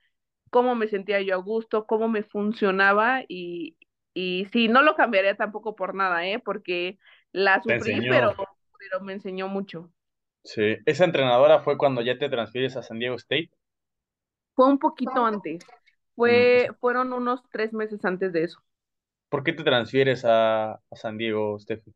[0.51, 3.76] cómo me sentía yo a gusto, cómo me funcionaba y,
[4.19, 6.41] y sí, no lo cambiaría tampoco por nada, ¿eh?
[6.45, 6.99] Porque
[7.31, 8.35] la sufrí, pero,
[8.79, 9.93] pero me enseñó mucho.
[10.43, 13.51] Sí, esa entrenadora fue cuando ya te transfieres a San Diego State.
[14.55, 15.64] Fue un poquito antes.
[16.16, 18.61] Fue, fueron unos tres meses antes de eso.
[19.29, 21.95] ¿Por qué te transfieres a, a San Diego, Steffi?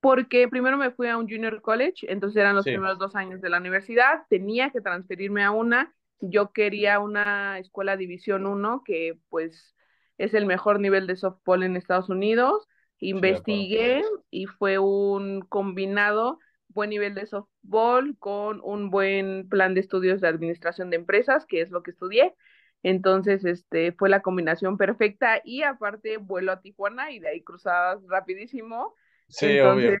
[0.00, 3.48] Porque primero me fui a un junior college, entonces eran los primeros dos años de
[3.50, 9.73] la universidad, tenía que transferirme a una, yo quería una escuela División 1, que pues
[10.18, 12.68] es el mejor nivel de softball en Estados Unidos,
[13.00, 16.38] investigué y fue un combinado
[16.68, 21.60] buen nivel de softball con un buen plan de estudios de administración de empresas, que
[21.60, 22.34] es lo que estudié,
[22.82, 28.00] Entonces, este, fue la combinación perfecta y aparte vuelo a Tijuana y de ahí cruzabas
[28.08, 28.94] rapidísimo.
[29.28, 30.00] Sí, Entonces,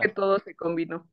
[0.00, 1.08] que todo se combinó.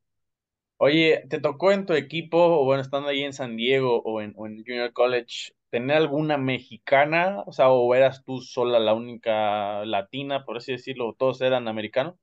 [0.76, 4.34] Oye, ¿te tocó en tu equipo, o bueno, estando ahí en San Diego o en,
[4.36, 7.42] o en Junior College, tener alguna mexicana?
[7.48, 11.16] O sea, ¿o eras tú sola la única latina, por así decirlo?
[11.18, 12.16] ¿Todos eran americanos?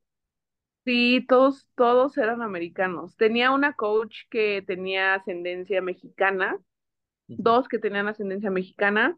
[0.85, 3.15] Sí, todos, todos eran americanos.
[3.15, 6.57] Tenía una coach que tenía ascendencia mexicana,
[7.37, 9.17] dos que tenían ascendencia mexicana,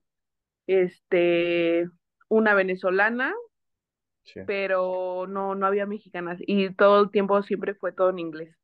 [0.68, 1.88] este,
[2.30, 3.34] una venezolana,
[4.24, 4.42] Sí.
[4.46, 6.40] pero no, no había mexicanas.
[6.42, 8.56] Y todo el tiempo siempre fue todo en inglés.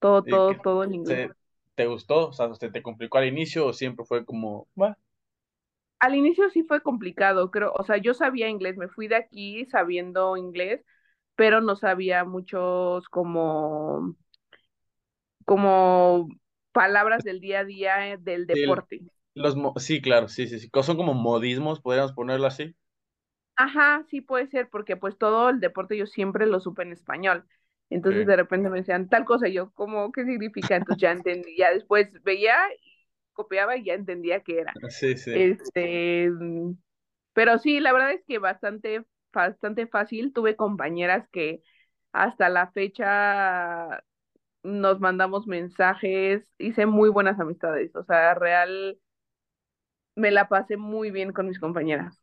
[0.00, 1.22] Todo, ¿Y todo, todo en inglés.
[1.22, 1.34] te,
[1.74, 2.28] te gustó?
[2.28, 4.96] O sea, ¿se te complicó al inicio o siempre fue como, bueno,
[6.00, 9.64] Al inicio sí fue complicado, creo, o sea, yo sabía inglés, me fui de aquí
[9.66, 10.84] sabiendo inglés,
[11.36, 14.14] pero no sabía muchos como,
[15.46, 16.28] como
[16.72, 19.02] palabras del día a día eh, del sí, deporte.
[19.34, 22.74] los, mo- sí, claro, sí, sí, sí, son como modismos, podríamos ponerlo así.
[23.56, 27.46] Ajá, sí puede ser, porque pues todo el deporte yo siempre lo supe en español.
[27.90, 30.10] Entonces Sí, de repente me decían tal cosa, y yo, ¿cómo?
[30.12, 30.74] ¿Qué significa?
[30.76, 32.56] Entonces ya entendí, ya después veía
[33.34, 34.80] copiaba y ya entendía qué era.
[34.90, 35.32] sí, sí.
[35.32, 36.74] Este, mm,
[37.34, 40.32] pero sí, la verdad es que bastante, bastante fácil.
[40.32, 41.62] Tuve compañeras que
[42.12, 44.04] hasta la fecha
[44.62, 48.98] nos mandamos mensajes, hice muy buenas amistades, o sea, real,
[50.16, 52.20] me la pasé muy bien con mis compañeras.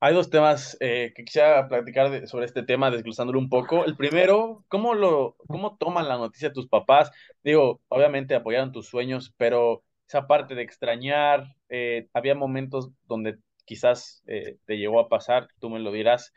[0.00, 3.84] Hay dos temas eh, que quisiera platicar de- sobre este tema, desglosándolo un poco.
[3.84, 7.10] El primero, ¿cómo lo, cómo toman la noticia tus papás?
[7.42, 14.22] Digo, obviamente apoyaron tus sueños, pero esa parte de extrañar, eh, había momentos donde quizás
[14.28, 16.34] eh, te llegó a pasar, tú me lo dirás,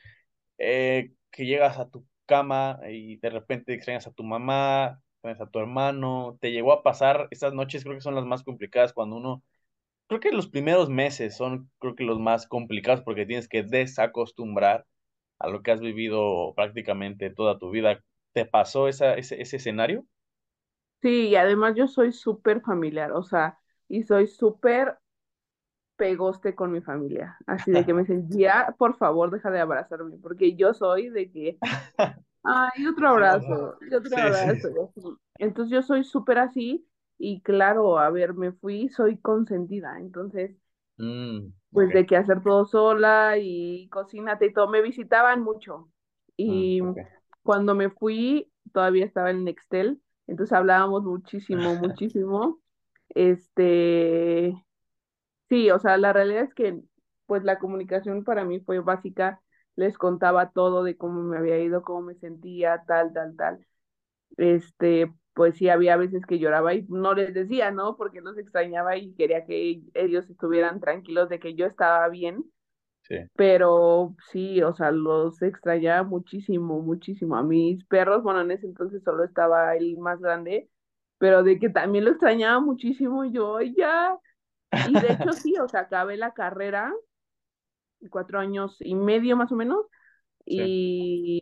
[0.59, 5.47] eh, que llegas a tu cama y de repente extrañas a tu mamá, extrañas a
[5.51, 9.17] tu hermano, te llegó a pasar, estas noches creo que son las más complicadas cuando
[9.17, 9.43] uno
[10.07, 14.85] Creo que los primeros meses son, creo que los más complicados porque tienes que desacostumbrar
[15.39, 18.03] a lo que has vivido prácticamente toda tu vida.
[18.33, 20.05] ¿Te pasó ese, ese escenario?
[21.01, 24.97] Sí, y además yo soy súper familiar, o sea, y soy súper
[25.95, 30.17] pegoste con mi familia, así de que me dicen, ya, por favor, deja de abrazarme,
[30.17, 31.59] porque yo soy de que
[32.43, 34.91] Ay, otro abrazo, y otro sí, abrazo.
[35.37, 39.99] Entonces yo soy súper así y claro, a ver, me fui, soy consentida.
[39.99, 40.55] Entonces,
[40.99, 45.89] Mm, pues de que hacer todo sola y cocínate y todo, me visitaban mucho.
[46.47, 46.97] mm, Y ok.
[47.43, 52.61] cuando me fui, todavía estaba en Nextel, entonces hablábamos muchísimo, muchísimo.
[53.13, 54.53] Este,
[55.49, 56.79] sí, o sea, la realidad es que
[57.25, 59.41] pues la comunicación para mí fue básica.
[59.75, 63.65] Les contaba todo de cómo me había ido, cómo me sentía, tal, tal, tal
[64.37, 67.97] este, pues sí, había veces que lloraba y no les decía, ¿no?
[67.97, 72.45] Porque los extrañaba y quería que ellos estuvieran tranquilos de que yo estaba bien,
[73.09, 73.15] Sí.
[73.35, 77.35] pero sí, o sea, los extrañaba muchísimo, muchísimo.
[77.35, 80.69] A mis perros, bueno, en ese entonces solo estaba el más grande,
[81.23, 84.17] pero de que también lo extrañaba muchísimo yo, "Ay, ya.
[84.83, 86.93] Y de hecho sí, o sea, acabé la carrera,
[88.09, 89.85] cuatro años y medio más o menos,
[90.55, 90.75] Sí.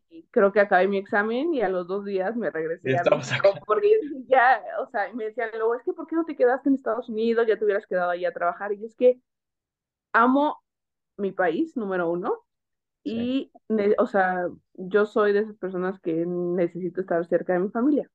[0.08, 3.54] y creo que acabé mi examen y a los dos días me regresé a México
[3.66, 3.90] porque
[4.28, 7.10] ya, o sea, me decían luego, es que ¿por qué no te quedaste en Estados
[7.10, 7.48] Unidos?
[7.48, 8.74] Ya te hubieras quedado ahí a trabajar.
[8.74, 9.20] Y es que
[10.14, 10.64] amo
[11.18, 12.40] mi país, número uno,
[13.04, 13.12] Sí.
[13.12, 17.70] y, ne- o sea, yo soy de esas personas que necesito estar cerca de mi
[17.70, 18.10] familia.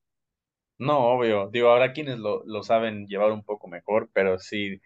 [0.79, 1.49] No, obvio.
[1.51, 4.81] Digo, habrá quienes lo, lo saben llevar un poco mejor, pero sí.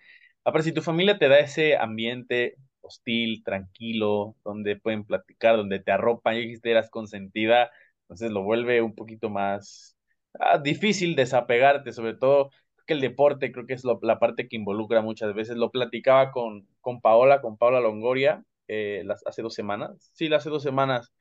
[0.44, 5.90] Aparte, si tu familia te da ese ambiente hostil, tranquilo, donde pueden platicar, donde te
[5.92, 7.70] arropan, y dijiste eras consentida,
[8.02, 9.96] entonces lo vuelve un poquito más
[10.38, 12.50] ah, difícil desapegarte, sobre todo
[12.86, 15.56] que el deporte, creo que es lo- la parte que involucra muchas veces.
[15.56, 20.10] Lo platicaba con, con Paola, con Paola Longoria, eh, las, hace dos semanas.
[20.14, 21.12] Sí, hace dos semanas,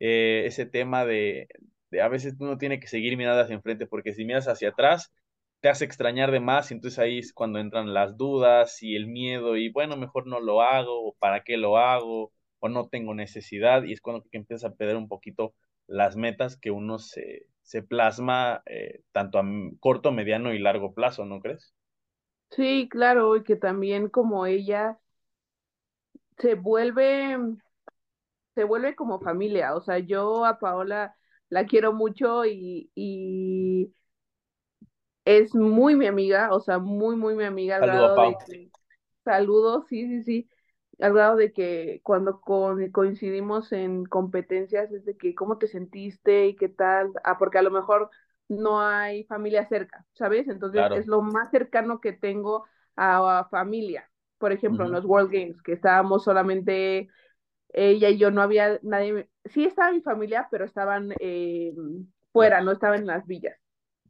[0.00, 1.48] eh, ese tema de
[1.90, 5.12] de a veces uno tiene que seguir mirando hacia enfrente porque si miras hacia atrás
[5.60, 9.06] te hace extrañar de más y entonces ahí es cuando entran las dudas y el
[9.08, 13.14] miedo y bueno, mejor no lo hago o para qué lo hago o no tengo
[13.14, 15.54] necesidad y es cuando que empieza a perder un poquito
[15.86, 19.44] las metas que uno se, se plasma eh, tanto a
[19.80, 21.74] corto, mediano y largo plazo, ¿no crees?
[22.52, 24.98] Sí, claro, y que también como ella
[26.38, 27.36] se vuelve,
[28.54, 29.74] se vuelve como familia.
[29.74, 31.16] O sea, yo a Paola
[31.50, 33.92] la quiero mucho y, y
[35.24, 38.70] es muy mi amiga, o sea, muy, muy mi amiga al Saludo grado de que
[39.24, 40.48] saludos, sí, sí, sí,
[41.00, 46.46] al grado de que cuando co- coincidimos en competencias es de que cómo te sentiste
[46.48, 48.10] y qué tal, ah, porque a lo mejor
[48.48, 50.46] no hay familia cerca, ¿sabes?
[50.48, 52.66] Entonces es lo más cercano que tengo
[52.96, 57.08] a, a familia, por ejemplo, en los World Games, que estábamos solamente
[57.74, 61.74] ella y yo, no había nadie, sí estaba mi familia, pero estaban eh,
[62.32, 63.56] fuera, no estaban en las villas.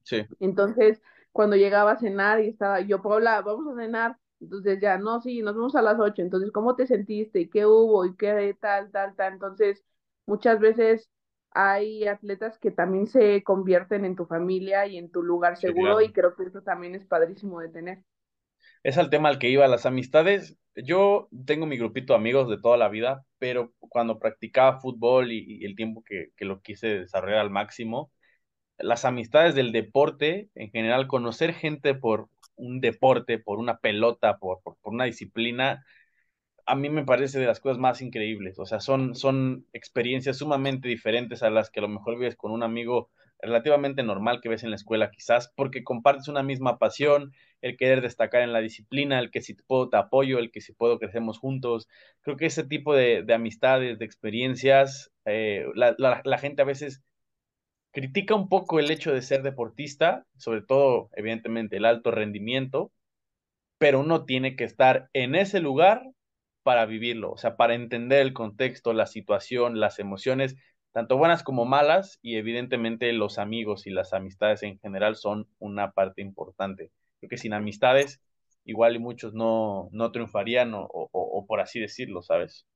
[0.03, 0.27] Sí.
[0.39, 1.01] Entonces,
[1.33, 5.43] cuando llegaba a cenar y estaba yo, Paula, vamos a cenar, entonces ya, no, sí,
[5.43, 7.41] nos vemos a las ocho, entonces, ¿cómo te sentiste?
[7.41, 8.05] ¿Y qué hubo?
[8.05, 9.33] ¿Y qué tal, tal, tal?
[9.35, 9.83] Entonces,
[10.27, 11.11] muchas veces
[11.51, 16.13] hay atletas que también se convierten en tu familia y en tu lugar seguro y
[16.13, 18.03] creo que eso también es padrísimo de tener.
[18.85, 20.59] Es al tema al que iba, las amistades.
[20.77, 25.65] Yo tengo mi grupito de amigos de toda la vida, pero cuando practicaba fútbol y,
[25.65, 28.13] el tiempo que, que, lo quise desarrollar al máximo,
[28.79, 34.63] las amistades del deporte, en general, conocer gente por un deporte, por una pelota, por,
[34.63, 35.85] por, por una disciplina,
[36.67, 38.59] a mí me parece de las cosas más increíbles.
[38.59, 42.53] O sea, son, son experiencias sumamente diferentes a las que a lo mejor vives con
[42.53, 43.11] un amigo
[43.41, 48.01] relativamente normal que ves en la escuela, quizás, porque compartes una misma pasión, el querer
[48.01, 51.39] destacar en la disciplina, el que si puedo te apoyo, el que si puedo crecemos
[51.39, 51.89] juntos.
[52.23, 56.67] Creo que ese tipo de, de amistades, de experiencias, eh, la, la, la gente a
[56.67, 57.03] veces
[57.93, 62.93] critica un poco el hecho de ser deportista, sobre todo, evidentemente, el alto rendimiento,
[63.79, 66.03] pero uno tiene que estar en ese lugar
[66.65, 70.57] para vivirlo, o sea, para entender el contexto, la situación, las emociones,
[70.95, 75.93] tanto buenas como malas, y evidentemente los amigos y las amistades en general son una
[75.93, 76.93] parte importante.
[77.21, 78.23] Creo que sin amistades,
[78.65, 82.67] igual y muchos no, no triunfarían o, o, o por así decirlo, ¿sabes?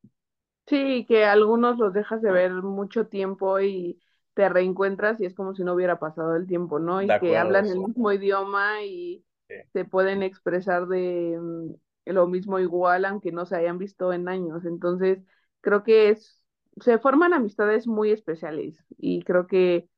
[0.67, 3.99] Sí, que algunos los dejas de ver mucho tiempo y
[4.35, 7.01] te reencuentras y es como si no hubiera pasado el tiempo, ¿no?
[7.03, 9.57] Y que hablan el mismo idioma y sí.
[9.73, 11.73] se pueden expresar de mm,
[12.13, 14.65] lo mismo igual, aunque no se hayan visto en años.
[14.67, 15.19] Entonces,
[15.63, 16.38] creo que es,
[16.83, 19.89] se forman amistades muy especiales y creo que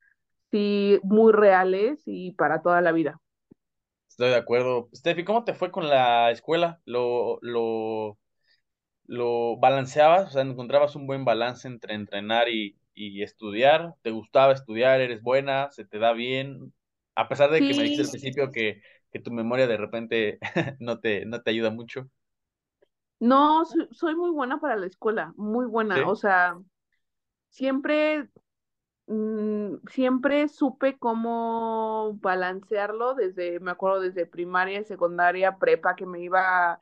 [0.52, 3.20] sí, muy reales y para toda la vida.
[4.08, 4.90] Estoy de acuerdo.
[4.94, 6.80] Steffi, ¿cómo te fue con la escuela?
[6.84, 8.18] ¿Lo, lo,
[9.06, 10.28] lo balanceabas?
[10.30, 13.94] O sea, ¿encontrabas un buen balance entre entrenar y, y estudiar?
[14.02, 15.00] ¿Te gustaba estudiar?
[15.00, 15.70] ¿Eres buena?
[15.72, 16.74] ¿Se te da bien?
[17.16, 17.66] A pesar de sí.
[17.66, 20.38] que me dijiste al principio que que tu memoria de repente
[20.80, 22.10] no te, no te ayuda mucho?
[23.20, 25.96] No, soy, soy muy buena para la escuela, muy buena.
[25.96, 26.00] ¿Sí?
[26.06, 26.58] O sea,
[27.50, 28.28] siempre,
[29.06, 36.72] mmm, siempre supe cómo balancearlo desde, me acuerdo, desde primaria, secundaria, prepa, que me iba
[36.72, 36.80] a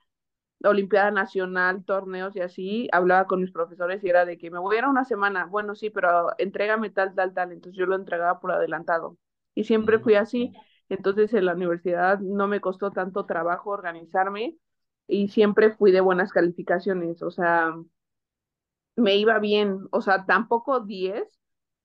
[0.65, 4.77] Olimpiada Nacional, torneos y así, hablaba con mis profesores y era de que me voy
[4.77, 5.47] a ir a una semana.
[5.47, 7.53] Bueno, sí, pero entrégame tal, tal, tal.
[7.53, 9.17] Entonces yo lo entregaba por adelantado.
[9.55, 10.53] Y siempre fui así.
[10.89, 14.57] Entonces en la universidad no me costó tanto trabajo organizarme
[15.09, 17.75] y siempre fui de buenas calificaciones, o sea,
[18.95, 21.25] me iba bien, o sea, tampoco 10,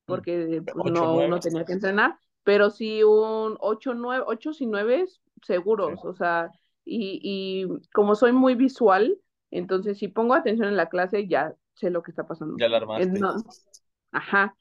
[0.05, 4.65] porque pues, 8, no, no tenía que entrenar, pero sí un 8, 9, 8 y
[4.65, 5.05] 9
[5.41, 6.07] seguros, sí.
[6.07, 6.51] o sea,
[6.83, 9.17] y, y como soy muy visual,
[9.49, 12.57] entonces si pongo atención en la clase ya sé lo que está pasando.
[12.57, 12.67] Ya.
[13.05, 13.35] No,
[14.11, 14.55] ajá,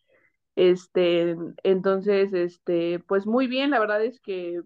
[0.54, 4.60] este, entonces, este, pues muy bien, la verdad es que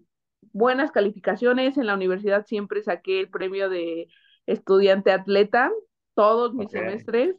[0.51, 1.77] buenas calificaciones.
[1.77, 4.07] En la universidad siempre saqué el premio de
[4.45, 5.71] estudiante atleta,
[6.13, 6.81] todos mis okay.
[6.81, 7.35] semestres.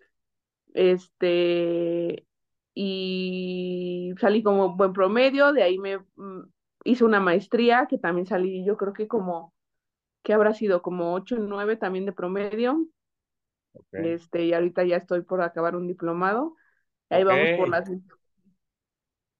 [0.74, 2.26] Este,
[2.74, 6.42] y salí como buen promedio, de ahí me mm,
[6.84, 9.52] hice una maestría que también salí, yo creo que como,
[10.22, 12.86] que habrá sido como 8 o 9 también de promedio.
[13.72, 14.12] Okay.
[14.12, 16.54] Este, y ahorita ya estoy por acabar un diplomado.
[17.10, 17.36] Ahí okay.
[17.36, 17.90] vamos por las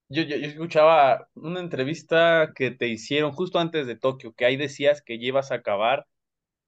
[0.09, 4.57] yo, yo, yo, escuchaba una entrevista que te hicieron justo antes de Tokio, que ahí
[4.57, 6.07] decías que llevas a acabar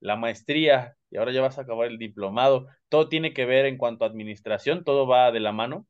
[0.00, 2.66] la maestría y ahora ya vas a acabar el diplomado.
[2.88, 4.84] ¿Todo tiene que ver en cuanto a administración?
[4.84, 5.86] ¿Todo va de la mano?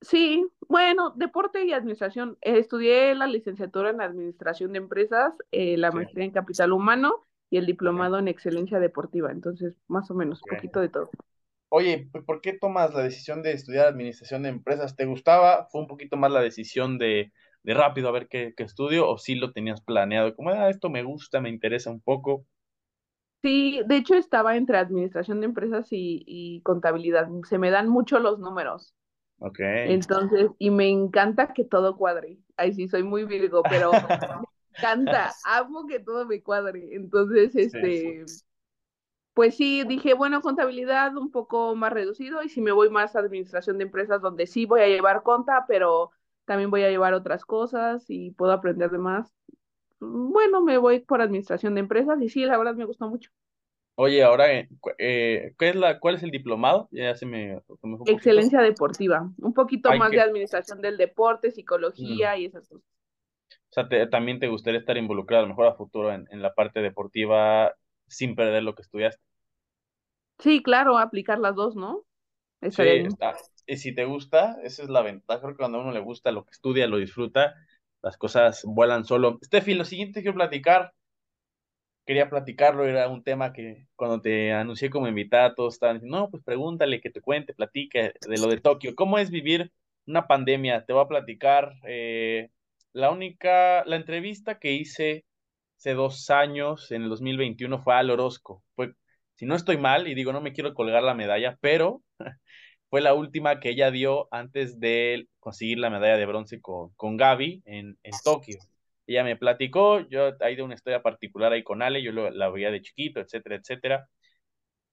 [0.00, 2.38] Sí, bueno, deporte y administración.
[2.40, 5.96] Eh, estudié la licenciatura en administración de empresas, eh, la sí.
[5.96, 8.22] maestría en capital humano y el diplomado okay.
[8.22, 9.30] en excelencia deportiva.
[9.30, 10.56] Entonces, más o menos, okay.
[10.56, 11.10] poquito de todo.
[11.72, 14.96] Oye, ¿por qué tomas la decisión de estudiar administración de empresas?
[14.96, 15.68] ¿Te gustaba?
[15.70, 19.08] ¿Fue un poquito más la decisión de, de rápido a ver qué, qué, estudio?
[19.08, 20.34] ¿O sí lo tenías planeado?
[20.34, 22.44] Como, ah, esto me gusta, me interesa un poco.
[23.40, 27.28] Sí, de hecho estaba entre administración de empresas y, y contabilidad.
[27.48, 28.92] Se me dan mucho los números.
[29.38, 29.60] Ok.
[29.60, 32.38] Entonces, y me encanta que todo cuadre.
[32.56, 33.92] Ay, sí, soy muy virgo, pero
[34.72, 36.96] me encanta, amo que todo me cuadre.
[36.96, 38.26] Entonces, este...
[38.26, 38.49] Sí, sí
[39.40, 43.20] pues sí, dije, bueno, contabilidad un poco más reducido y si me voy más a
[43.20, 46.10] administración de empresas donde sí voy a llevar conta, pero
[46.44, 49.32] también voy a llevar otras cosas y puedo aprender de más.
[49.98, 53.30] Bueno, me voy por administración de empresas y sí, la verdad me gustó mucho.
[53.94, 54.68] Oye, ahora, eh,
[55.58, 56.90] ¿qué es la, ¿cuál es el diplomado?
[56.90, 57.62] Ya se me...
[57.80, 60.16] Se me Excelencia deportiva, un poquito más que...
[60.16, 62.40] de administración del deporte, psicología mm.
[62.40, 62.84] y esas cosas.
[63.48, 66.42] O sea, te, también te gustaría estar involucrado a lo mejor a futuro en, en
[66.42, 67.74] la parte deportiva
[68.06, 69.29] sin perder lo que estudiaste.
[70.40, 72.04] Sí, claro, aplicar las dos, ¿no?
[72.62, 73.36] Sí, está.
[73.66, 75.40] Y si te gusta, esa es la ventaja.
[75.40, 77.54] Creo que cuando a uno le gusta lo que estudia, lo disfruta,
[78.02, 79.38] las cosas vuelan solo.
[79.44, 80.92] Steffi, lo siguiente que quiero platicar,
[82.04, 86.30] quería platicarlo, era un tema que cuando te anuncié como invitada, todos estaban diciendo, no,
[86.30, 88.94] pues pregúntale, que te cuente, platique de lo de Tokio.
[88.96, 89.72] ¿Cómo es vivir
[90.06, 90.84] una pandemia?
[90.84, 91.74] Te voy a platicar.
[91.86, 92.50] Eh,
[92.92, 95.24] la única, la entrevista que hice
[95.76, 98.64] hace dos años, en el 2021, fue al Orozco.
[98.74, 98.94] Fue,
[99.40, 102.02] si no estoy mal, y digo, no me quiero colgar la medalla, pero
[102.90, 107.16] fue la última que ella dio antes de conseguir la medalla de bronce con, con
[107.16, 108.58] Gaby en, en Tokio.
[109.06, 112.70] Ella me platicó, yo hay de una historia particular ahí con Ale, yo la veía
[112.70, 114.10] de chiquito, etcétera, etcétera.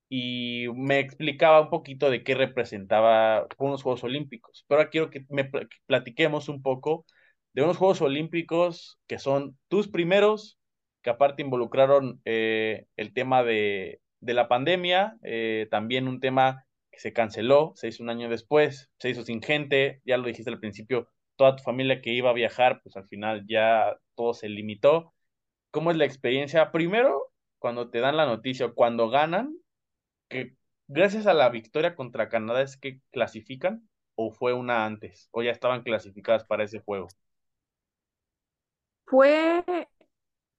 [0.07, 4.63] Y me explicaba un poquito de qué representaba unos Juegos Olímpicos.
[4.69, 5.51] Pero ahora quiero que me
[5.87, 7.05] platiquemos un poco
[7.51, 10.57] de unos Juegos Olímpicos que son tus primeros,
[11.01, 16.65] que aparte involucraron eh, el tema de, de la pandemia, eh, también un tema
[16.97, 20.59] se canceló, se hizo un año después, se hizo sin gente, ya lo dijiste al
[20.59, 25.13] principio, toda tu familia que iba a viajar, pues al final ya todo se limitó.
[25.71, 26.71] ¿Cómo es la experiencia?
[26.71, 29.55] Primero, cuando te dan la noticia, cuando ganan,
[30.29, 30.55] que
[30.87, 35.51] gracias a la victoria contra Canadá es que clasifican, o fue una antes, o ya
[35.51, 37.07] estaban clasificadas para ese juego.
[39.05, 39.63] Fue,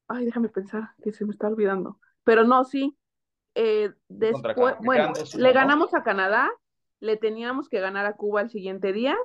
[0.07, 2.98] ay, déjame pensar, que se me está olvidando, pero no, sí,
[3.61, 6.49] eh, después, bueno, le ganamos a Canadá,
[7.01, 9.17] le teníamos que ganar a Cuba el siguiente día,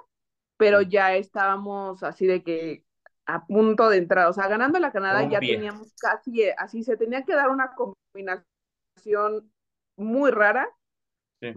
[0.58, 2.84] pero ya estábamos así de que
[3.28, 7.24] a punto de entrar, o sea, ganando la Canadá ya teníamos casi, así se tenía
[7.26, 9.52] que dar una combinación
[9.98, 10.68] muy rara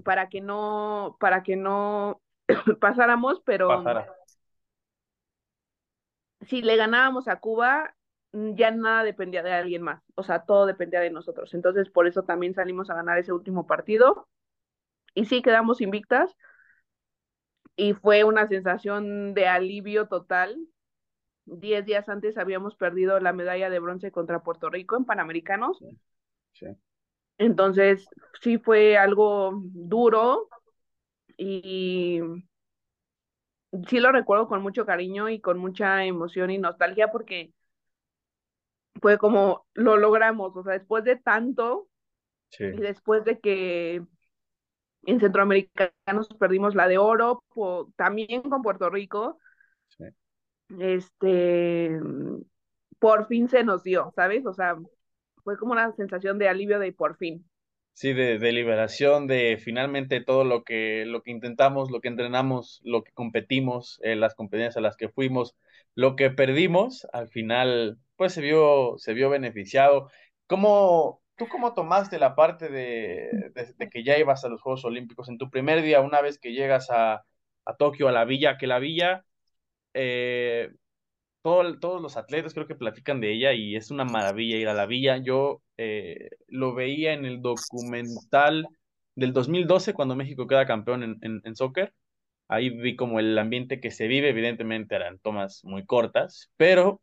[0.04, 2.20] para que no, para que no
[2.78, 3.82] pasáramos, pero
[6.42, 7.95] si le ganábamos a Cuba,
[8.54, 11.54] ya nada dependía de alguien más, o sea, todo dependía de nosotros.
[11.54, 14.28] Entonces, por eso también salimos a ganar ese último partido.
[15.14, 16.36] Y sí, quedamos invictas.
[17.76, 20.58] Y fue una sensación de alivio total.
[21.44, 25.78] Diez días antes habíamos perdido la medalla de bronce contra Puerto Rico en Panamericanos.
[26.52, 26.66] Sí.
[27.38, 28.08] Entonces,
[28.40, 30.48] sí fue algo duro
[31.36, 32.20] y
[33.88, 37.52] sí lo recuerdo con mucho cariño y con mucha emoción y nostalgia porque
[39.00, 41.88] fue como lo logramos, o sea, después de tanto
[42.58, 44.02] y después de que
[45.04, 47.42] en Centroamericanos perdimos la de oro,
[47.96, 49.38] también con Puerto Rico,
[50.78, 52.00] este,
[52.98, 54.44] por fin se nos dio, ¿sabes?
[54.46, 54.76] O sea,
[55.44, 57.48] fue como una sensación de alivio de por fin.
[57.92, 62.82] Sí, de, de, liberación, de finalmente todo lo que, lo que intentamos, lo que entrenamos,
[62.84, 65.56] lo que competimos, eh, las competencias a las que fuimos,
[65.96, 70.10] lo que perdimos, al final, pues se vio, se vio beneficiado.
[70.46, 75.28] ¿Cómo, ¿Tú cómo tomaste la parte de, de, que ya ibas a los Juegos Olímpicos
[75.28, 77.24] en tu primer día, una vez que llegas a,
[77.64, 79.24] a Tokio, a la villa, que la villa,
[79.94, 80.70] eh,
[81.42, 84.86] todos los atletas creo que platican de ella y es una maravilla ir a la
[84.86, 85.18] villa.
[85.18, 88.66] Yo eh, lo veía en el documental
[89.14, 91.94] del 2012 cuando México queda campeón en, en, en, soccer.
[92.48, 97.02] Ahí vi como el ambiente que se vive, evidentemente eran tomas muy cortas, pero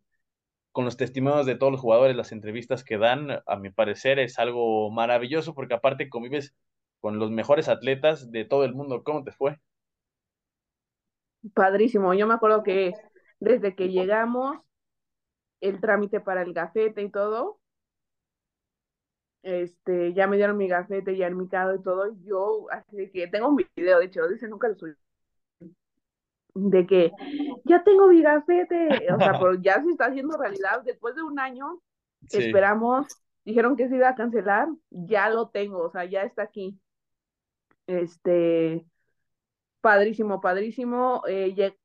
[0.71, 4.39] con los testimonios de todos los jugadores, las entrevistas que dan, a mi parecer es
[4.39, 6.55] algo maravilloso porque aparte convives
[6.99, 9.03] con los mejores atletas de todo el mundo.
[9.03, 9.59] ¿Cómo te fue?
[11.53, 12.13] Padrísimo.
[12.13, 12.93] Yo me acuerdo que
[13.39, 14.57] desde que llegamos,
[15.61, 17.59] el trámite para el gafete y todo,
[19.43, 23.57] este, ya me dieron mi gafete ya enmitado y todo, yo, así que tengo un
[23.57, 24.93] video, de hecho, dice, nunca lo subí,
[26.55, 27.11] de que
[27.65, 31.39] ya tengo mi gafete, o sea, pero ya se está haciendo realidad, después de un
[31.39, 31.81] año,
[32.29, 33.07] esperamos,
[33.43, 36.79] dijeron que se iba a cancelar, ya lo tengo, o sea, ya está aquí,
[37.87, 38.85] este,
[39.81, 41.75] padrísimo, padrísimo, eh,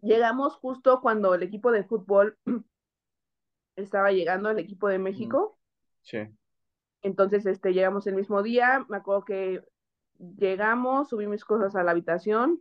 [0.00, 2.38] Llegamos justo cuando el equipo de fútbol
[3.76, 5.58] estaba llegando, el equipo de México.
[6.02, 6.18] Sí.
[7.02, 8.86] Entonces, este, llegamos el mismo día.
[8.88, 9.64] Me acuerdo que
[10.18, 12.60] llegamos, subí mis cosas a la habitación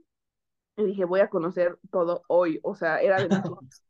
[0.78, 2.60] y dije, voy a conocer todo hoy.
[2.64, 3.42] O sea, era de noche.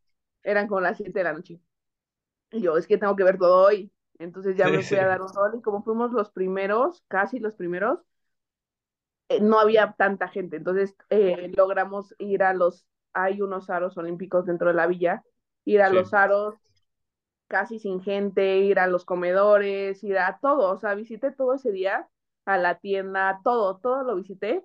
[0.43, 1.59] Eran como las 7 de la noche.
[2.51, 3.91] Y yo, es que tengo que ver todo hoy.
[4.19, 7.55] Entonces ya me fui a dar un rol y como fuimos los primeros, casi los
[7.55, 7.99] primeros,
[9.29, 10.57] eh, no había tanta gente.
[10.57, 15.23] Entonces eh, logramos ir a los hay unos aros olímpicos dentro de la villa,
[15.65, 16.55] ir a los aros
[17.47, 21.71] casi sin gente, ir a los comedores, ir a todo, o sea, visité todo ese
[21.71, 22.07] día,
[22.45, 24.63] a la tienda, todo, todo lo visité.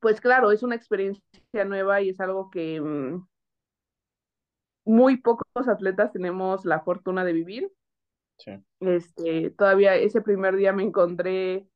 [0.00, 3.26] Pues claro, es una experiencia nueva y es algo que mm,
[4.84, 7.72] muy pocos atletas tenemos la fortuna de vivir.
[8.38, 8.52] Sí.
[8.80, 11.66] Este, todavía ese primer día me encontré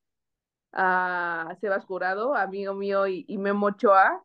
[0.73, 4.23] a Sebas Jurado, amigo mío, y, y Memo Ochoa,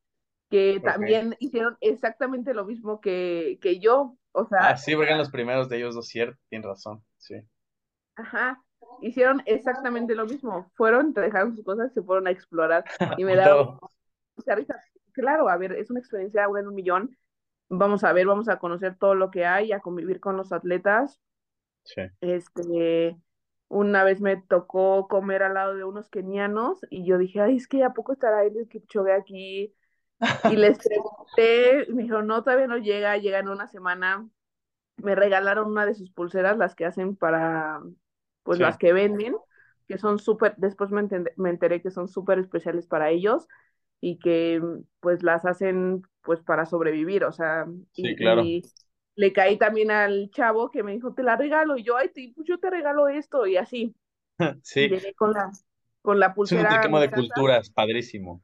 [0.50, 4.18] que también hicieron exactamente lo mismo que, que yo.
[4.34, 7.36] O sea, Ah, sí, porque eran los primeros de ellos dos, cierto, tienes razón, sí.
[8.16, 8.62] ajá,
[9.04, 10.72] hicieron exactamente lo mismo.
[10.76, 12.84] Fueron, dejaron sus cosas, se fueron a explorar.
[13.20, 13.46] Y me Y da
[14.56, 14.80] risa.
[15.12, 17.18] Claro, a ver, es una experiencia una en un millón.
[17.70, 21.20] Vamos a ver, vamos a conocer todo lo que hay, a convivir con los atletas.
[21.84, 22.02] Sí.
[22.22, 23.18] Este,
[23.68, 27.68] una vez me tocó comer al lado de unos kenianos y yo dije, ay, es
[27.68, 29.76] que ¿a poco estará Eliud Kipchoge aquí?
[30.54, 34.30] Y les pregunté, y me dijeron, no, todavía no llega, llega en una semana.
[34.98, 37.82] Me regalaron una de sus pulseras, las que hacen para,
[38.44, 38.64] pues Sí.
[38.64, 39.36] las que venden,
[39.88, 43.48] que son súper, después me, me enteré que son súper especiales para ellos
[44.02, 44.62] y que
[45.00, 48.54] pues las hacen pues para sobrevivir, o sea, Sí, y, claro.
[48.60, 48.64] y
[49.16, 52.32] le caí también al chavo que me dijo, te la regalo, y yo, ay, te-
[52.36, 53.96] pues yo te regalo esto, y así,
[54.64, 55.52] Sí, llegué con la,
[56.02, 58.42] con la es un pulsera intercambio mi de casa, culturas, padrísimo.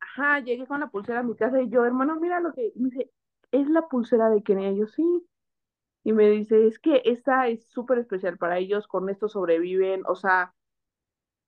[0.00, 2.90] ajá, llegué con la pulsera a mi casa y yo, hermano, mira lo que, me
[2.90, 3.10] dice,
[3.52, 5.02] es la pulsera de Kenia, y yo, sí,
[6.04, 10.14] y me dice, es que esta es súper especial para ellos, con esto sobreviven, o
[10.16, 10.54] sea,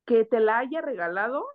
[0.07, 1.47] que te la haya regalado,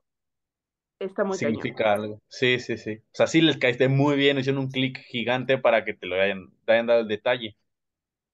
[1.00, 1.64] está muy cañón.
[1.64, 2.22] Significa algo.
[2.28, 2.96] Sí, sí, sí.
[2.98, 6.16] O sea, sí les caíste muy bien, hicieron un clic gigante para que te lo
[6.20, 7.58] hayan, te hayan dado el detalle.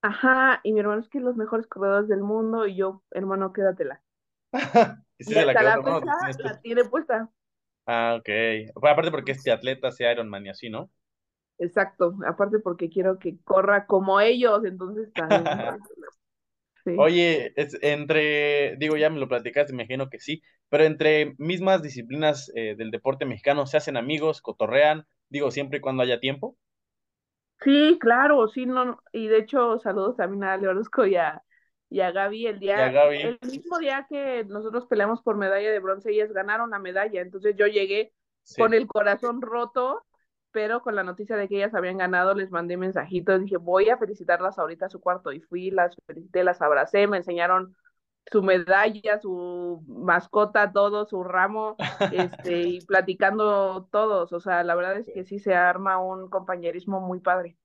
[0.04, 4.04] Ajá, y mi hermano es que los mejores corredores del mundo, y yo, hermano, quédatela.
[5.18, 6.02] Y sí Y se la quedó la tú.
[6.44, 7.32] la tiene puesta.
[7.86, 8.28] Ah, ok.
[8.76, 10.90] Bueno, aparte porque este atleta sea Ironman y así, ¿no?
[11.62, 15.78] Exacto, aparte porque quiero que corra como ellos, entonces también.
[16.84, 16.96] sí.
[16.98, 21.84] Oye, es entre, digo, ya me lo platicaste, me imagino que sí, pero entre mismas
[21.84, 25.06] disciplinas eh, del deporte mexicano, ¿se hacen amigos, cotorrean?
[25.30, 26.58] Digo, siempre y cuando haya tiempo.
[27.64, 31.44] Sí, claro, sí, no, y de hecho, saludos también a Ale Orozco y a,
[31.92, 32.48] y a Gaby.
[32.48, 36.72] El día, Gaby, el mismo día que nosotros peleamos por medalla de bronce, ellas ganaron
[36.72, 37.22] la medalla.
[37.22, 38.60] Entonces yo llegué sí.
[38.60, 40.04] con el corazón roto,
[40.52, 43.98] pero con la noticia de que ellas habían ganado, les mandé mensajitos, dije, voy a
[43.98, 45.32] felicitarlas ahorita a su cuarto.
[45.32, 47.76] Y fui, las felicité, las abracé, me enseñaron
[48.32, 51.76] su medalla, su mascota, todo, su ramo,
[52.12, 54.32] este, y platicando todos.
[54.34, 57.58] O sea, la verdad es que sí se arma un compañerismo muy padre.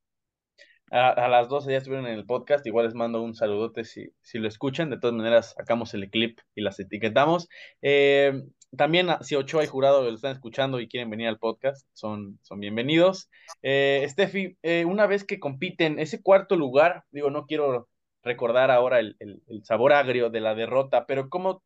[0.90, 4.14] A, a las 12 ya estuvieron en el podcast, igual les mando un saludote si,
[4.22, 7.48] si lo escuchan, de todas maneras sacamos el clip y las etiquetamos.
[7.82, 8.44] Eh,
[8.76, 12.60] también si Ochoa y Jurado lo están escuchando y quieren venir al podcast, son, son
[12.60, 13.30] bienvenidos.
[13.62, 17.88] Eh, Steffi, eh, una vez que compiten, ese cuarto lugar, digo, no quiero
[18.22, 21.62] recordar ahora el, el, el sabor agrio de la derrota, pero ¿cómo,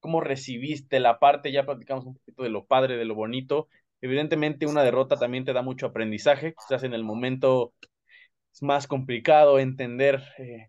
[0.00, 1.52] ¿cómo recibiste la parte?
[1.52, 3.68] Ya platicamos un poquito de lo padre, de lo bonito.
[4.00, 7.74] Evidentemente una derrota también te da mucho aprendizaje, quizás en el momento
[8.52, 10.68] es más complicado entender eh,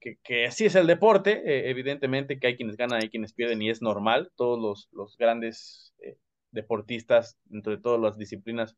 [0.00, 3.62] que, que, así es el deporte, eh, evidentemente que hay quienes ganan, hay quienes pierden
[3.62, 6.16] y es normal, todos los, grandes eh,
[6.50, 8.76] deportistas, dentro de todas las disciplinas,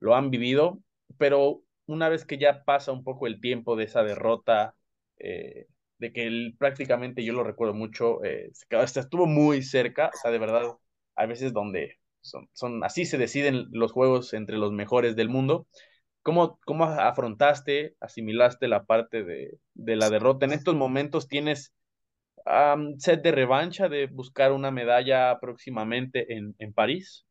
[0.00, 0.80] lo han vivido,
[1.18, 4.74] pero una vez que ya pasa un poco el tiempo de esa derrota,
[5.18, 5.66] eh,
[5.98, 10.76] de que prácticamente yo lo recuerdo mucho, eh, estuvo muy cerca, o sea, de verdad,
[11.14, 15.68] hay veces donde son así se deciden los juegos entre los mejores del mundo,
[16.26, 20.44] ¿Cómo, ¿Cómo afrontaste, asimilaste la parte de, de la derrota?
[20.44, 21.72] En estos momentos tienes
[22.44, 27.24] um, set de revancha de buscar una medalla próximamente en, en París.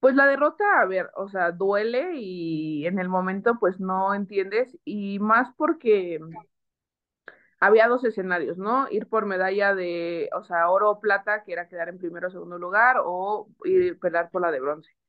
[0.00, 4.76] Pues la derrota, a ver, o sea, duele y en el momento pues no entiendes
[4.84, 6.20] y más porque
[7.60, 8.88] había dos escenarios, ¿no?
[8.90, 12.30] Ir por medalla de, o sea, oro o plata, que era quedar en primero o
[12.30, 14.99] segundo lugar, o ir pelear por la de bronce.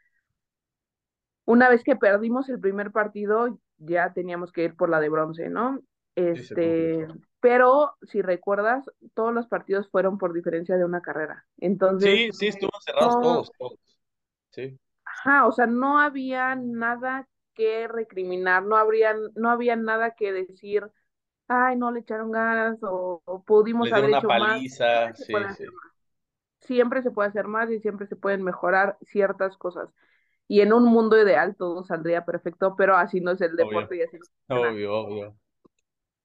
[1.46, 5.50] Una vez que perdimos el primer partido, ya teníamos que ir por la de bronce,
[5.50, 5.82] ¿no?
[6.16, 7.08] Este,
[7.40, 11.46] pero si recuerdas, todos los partidos fueron por diferencia de una carrera.
[11.58, 13.80] Entonces, sí, sí, estuvo cerrados no, todos, todos.
[14.52, 14.78] Sí.
[15.06, 20.90] Ajá, o sea, no había nada que recriminar, no habría, no había nada que decir,
[21.48, 25.18] ay, no le echaron ganas o, o pudimos haber una hecho paliza, más.
[25.18, 25.34] Sí, sí.
[25.34, 25.60] más.
[26.62, 29.90] Siempre se puede hacer más y siempre se pueden mejorar ciertas cosas.
[30.52, 34.02] Y en un mundo ideal todo saldría perfecto, pero así no es el deporte obvio.
[34.02, 34.18] y así
[34.50, 35.36] no Obvio, obvio.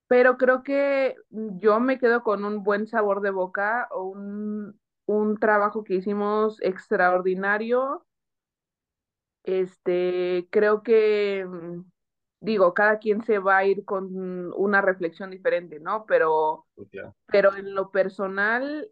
[0.09, 5.37] Pero creo que yo me quedo con un buen sabor de boca o un, un
[5.37, 8.05] trabajo que hicimos extraordinario.
[9.45, 11.47] Este, creo que,
[12.41, 16.05] digo, cada quien se va a ir con una reflexión diferente, ¿no?
[16.05, 17.15] Pero, yeah.
[17.27, 18.91] pero en lo personal,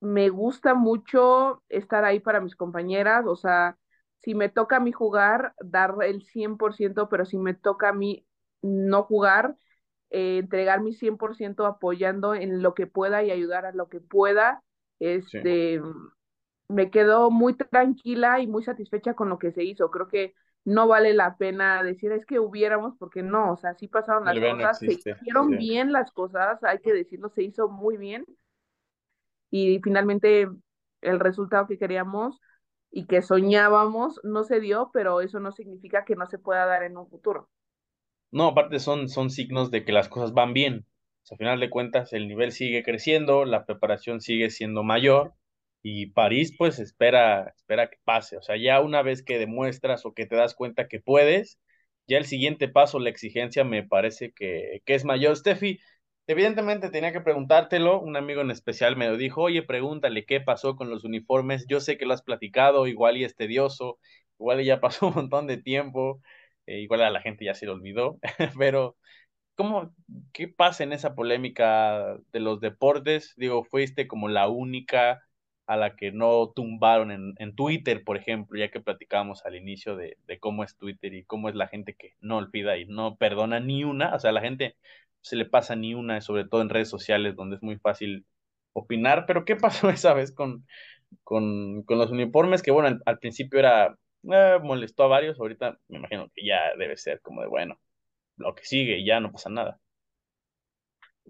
[0.00, 3.78] me gusta mucho estar ahí para mis compañeras, o sea,
[4.22, 8.26] si me toca a mí jugar, dar el 100%, pero si me toca a mí
[8.62, 9.56] no jugar,
[10.10, 14.62] eh, entregar mi 100% apoyando en lo que pueda y ayudar a lo que pueda.
[15.00, 15.80] Este,
[16.68, 19.90] me quedo muy tranquila y muy satisfecha con lo que se hizo.
[19.90, 23.88] Creo que no vale la pena decir es que hubiéramos, porque no, o sea, sí
[23.88, 28.24] pasaron las cosas, se hicieron bien las cosas, hay que decirlo, se hizo muy bien.
[29.50, 30.48] Y finalmente
[31.00, 32.40] el resultado que queríamos
[32.92, 36.84] y que soñábamos no se dio, pero eso no significa que no se pueda dar
[36.84, 37.48] en un futuro.
[38.30, 40.86] No, aparte son, son signos de que las cosas van bien.
[41.30, 45.34] O al final de cuentas, el nivel sigue creciendo, la preparación sigue siendo mayor
[45.82, 48.36] y París pues espera, espera que pase.
[48.36, 51.60] O sea, ya una vez que demuestras o que te das cuenta que puedes,
[52.06, 55.36] ya el siguiente paso, la exigencia me parece que, que es mayor.
[55.36, 55.78] Steffi,
[56.26, 60.76] evidentemente tenía que preguntártelo, un amigo en especial me lo dijo, oye, pregúntale qué pasó
[60.76, 63.98] con los uniformes, yo sé que lo has platicado, igual y es tedioso,
[64.38, 66.20] igual ya pasó un montón de tiempo,
[66.66, 68.18] eh, igual a la gente ya se lo olvidó,
[68.58, 68.96] pero
[69.54, 69.94] ¿cómo,
[70.32, 73.34] qué pasa en esa polémica de los deportes?
[73.36, 75.22] Digo, fuiste como la única
[75.66, 79.96] a la que no tumbaron en, en Twitter, por ejemplo, ya que platicábamos al inicio
[79.96, 83.16] de, de, cómo es Twitter y cómo es la gente que no olvida y no
[83.16, 84.76] perdona ni una, o sea, la gente
[85.22, 88.26] se le pasa ni una, sobre todo en redes sociales, donde es muy fácil
[88.72, 90.66] opinar, pero ¿qué pasó esa vez con,
[91.24, 92.62] con, con los uniformes?
[92.62, 93.96] Que bueno, al, principio era,
[94.30, 97.78] eh, molestó a varios, ahorita me imagino que ya debe ser como de, bueno,
[98.36, 99.78] lo que sigue ya no pasa nada.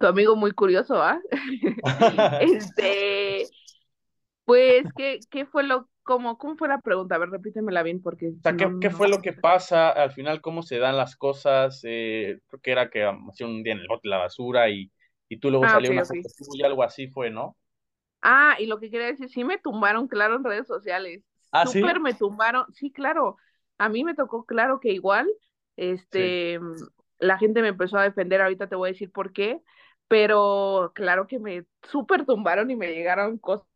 [0.01, 1.21] Tu amigo muy curioso, ¿ah?
[2.41, 3.47] este,
[4.45, 7.15] pues, ¿qué, ¿qué fue lo, cómo, cómo fue la pregunta?
[7.15, 8.29] A ver, repítemela bien porque...
[8.29, 10.41] O sea, ¿qué, ¿qué fue lo que pasa al final?
[10.41, 11.81] ¿Cómo se dan las cosas?
[11.85, 14.91] Eh, creo que era que hacía un día en el bote la basura y,
[15.29, 16.21] y tú luego ah, salió una foto
[16.55, 17.57] y algo así fue, ¿no?
[18.23, 21.25] Ah, y lo que quería decir, sí me tumbaron, claro, en redes sociales.
[21.51, 23.37] Ah, Súper me tumbaron, sí, claro.
[23.79, 25.29] A mí me tocó, claro que igual,
[25.77, 26.61] este,
[27.19, 29.61] la gente me empezó a defender, ahorita te voy a decir por qué,
[30.07, 33.67] pero claro que me súper tumbaron y me llegaron cosas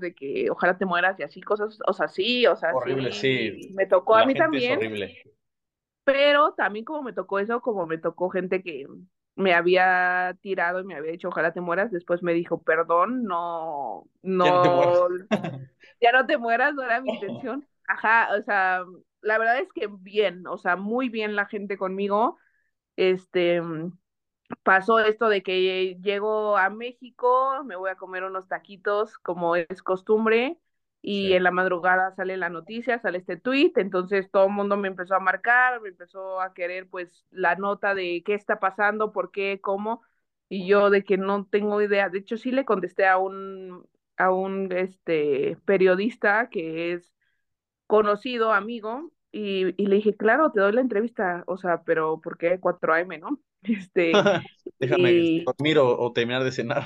[0.00, 3.72] de que ojalá te mueras y así, cosas, o sea, sí, o sea, horrible, sí.
[3.74, 4.80] Me tocó a mí también.
[6.04, 8.86] Pero también como me tocó eso, como me tocó gente que
[9.34, 14.06] me había tirado y me había dicho ojalá te mueras, después me dijo perdón, no,
[14.22, 15.00] no, ya no te mueras,
[16.00, 17.66] ya no, te mueras no era mi intención.
[17.88, 18.84] Ajá, o sea,
[19.20, 22.38] la verdad es que bien, o sea, muy bien la gente conmigo.
[22.96, 23.60] Este,
[24.62, 29.82] pasó esto de que llego a México, me voy a comer unos taquitos como es
[29.82, 30.58] costumbre
[31.02, 34.88] y en la madrugada sale la noticia, sale este tweet, entonces todo el mundo me
[34.88, 39.30] empezó a marcar, me empezó a querer pues la nota de qué está pasando, por
[39.30, 40.02] qué, cómo,
[40.48, 43.86] y yo de que no tengo idea, de hecho sí le contesté a un
[44.18, 47.12] a un este periodista que es
[47.86, 52.38] conocido, amigo, y, y le dije, claro, te doy la entrevista, o sea, pero ¿por
[52.38, 53.40] qué 4AM, no?
[53.68, 54.12] Este,
[54.78, 56.84] Déjame dormir o, terminar de cenar.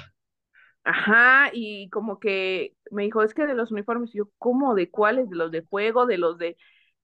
[0.85, 4.75] Ajá, y como que me dijo, es que de los uniformes, yo, ¿cómo?
[4.75, 5.29] ¿De cuáles?
[5.29, 6.07] ¿De los de fuego?
[6.07, 6.57] ¿De los de,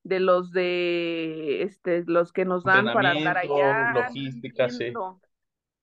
[0.03, 3.93] de los de, este, los que nos dan para andar allá?
[3.93, 4.93] Logística, sí.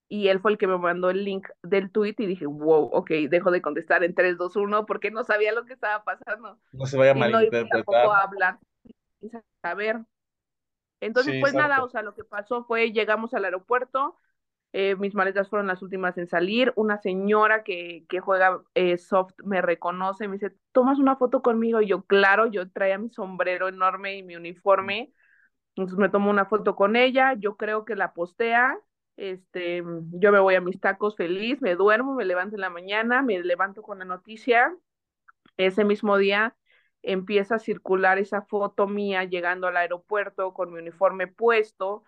[0.10, 3.10] Y él fue el que me mandó el link del tweet y dije, wow, ok,
[3.30, 6.60] dejo de contestar en 3, 2, 1 porque no sabía lo que estaba pasando.
[6.72, 8.06] No se vaya a malinterpretar.
[8.06, 8.60] No a hablar
[9.62, 10.02] saber.
[11.06, 14.18] Entonces, pues nada, o sea, lo que pasó fue, llegamos al aeropuerto,
[14.72, 19.34] eh, mis maletas fueron las últimas en salir, una señora que, que juega eh, soft
[19.44, 21.82] me reconoce, me dice, ¿tomas una foto conmigo?
[21.82, 25.14] Y yo, claro, yo traía mi sombrero enorme y mi uniforme,
[25.76, 28.80] entonces me tomo una foto con ella, yo creo que la postea,
[29.18, 33.22] este, yo me voy a mis tacos feliz, me duermo, me levanto en la mañana,
[33.22, 34.76] me levanto con la noticia,
[35.58, 36.56] ese mismo día
[37.04, 42.04] empieza a circular esa foto mía llegando al aeropuerto con mi uniforme puesto.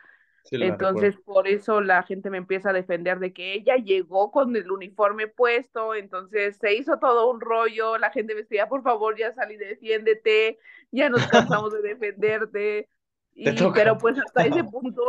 [0.52, 4.72] entonces, por eso la gente me empieza a defender de que ella llegó con el
[4.72, 9.34] uniforme puesto, entonces se hizo todo un rollo, la gente me decía, por favor, ya
[9.34, 10.60] salí, defiéndete,
[10.92, 12.90] ya nos cansamos de defenderte.
[13.38, 15.04] Y, pero pues hasta ese punto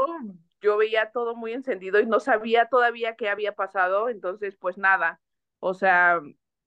[0.61, 5.21] yo veía todo muy encendido y no sabía todavía qué había pasado, entonces pues nada,
[5.61, 6.21] o sea,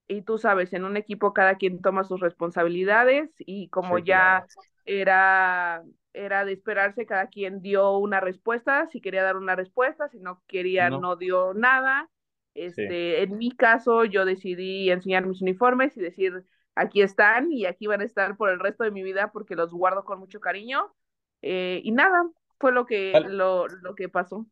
[0.09, 4.49] y tú sabes, en un equipo cada quien toma sus responsabilidades y como ya
[4.85, 5.83] era,
[6.13, 10.43] era de esperarse, cada quien dio una respuesta, si quería dar una respuesta, si no
[10.47, 12.09] quería no, dio nada.
[12.55, 16.43] Este, En mi caso, yo decidí enseñar mis uniformes y decir,
[16.75, 19.71] aquí están y aquí van a estar por el resto de mi vida porque los
[19.71, 20.93] guardo con mucho cariño.
[21.41, 22.23] Eh, y nada,
[22.59, 24.45] fue lo que, lo, lo que pasó.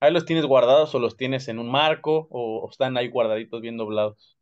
[0.00, 3.76] ¿Ahí los tienes guardados o los tienes en un marco o están ahí guardaditos bien
[3.76, 4.37] doblados?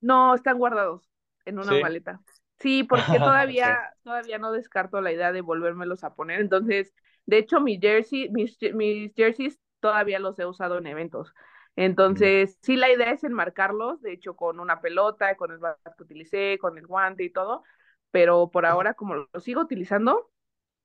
[0.00, 1.10] No, están guardados
[1.44, 2.20] en una maleta.
[2.58, 6.40] Sí, porque todavía, todavía no descarto la idea de volvérmelos a poner.
[6.40, 6.94] Entonces,
[7.26, 11.34] de hecho, mi jersey, mis, mis jerseys todavía los he usado en eventos.
[11.76, 16.02] Entonces, sí, la idea es enmarcarlos, de hecho, con una pelota, con el bat que
[16.02, 17.62] utilicé, con el guante y todo,
[18.10, 20.30] pero por ahora, como lo sigo utilizando,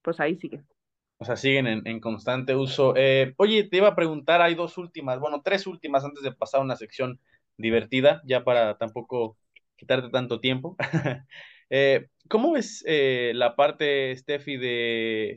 [0.01, 0.65] pues ahí siguen.
[1.17, 2.93] O sea, siguen en, constante uso.
[2.95, 6.61] Eh, oye, te iba a preguntar, hay dos últimas, bueno, tres últimas antes de pasar
[6.61, 7.19] a una sección
[7.57, 9.38] divertida, ya para tampoco
[9.76, 10.76] quitarte tanto tiempo.
[11.72, 15.36] Eh, ¿Cómo ves eh, la parte, Steffi, de,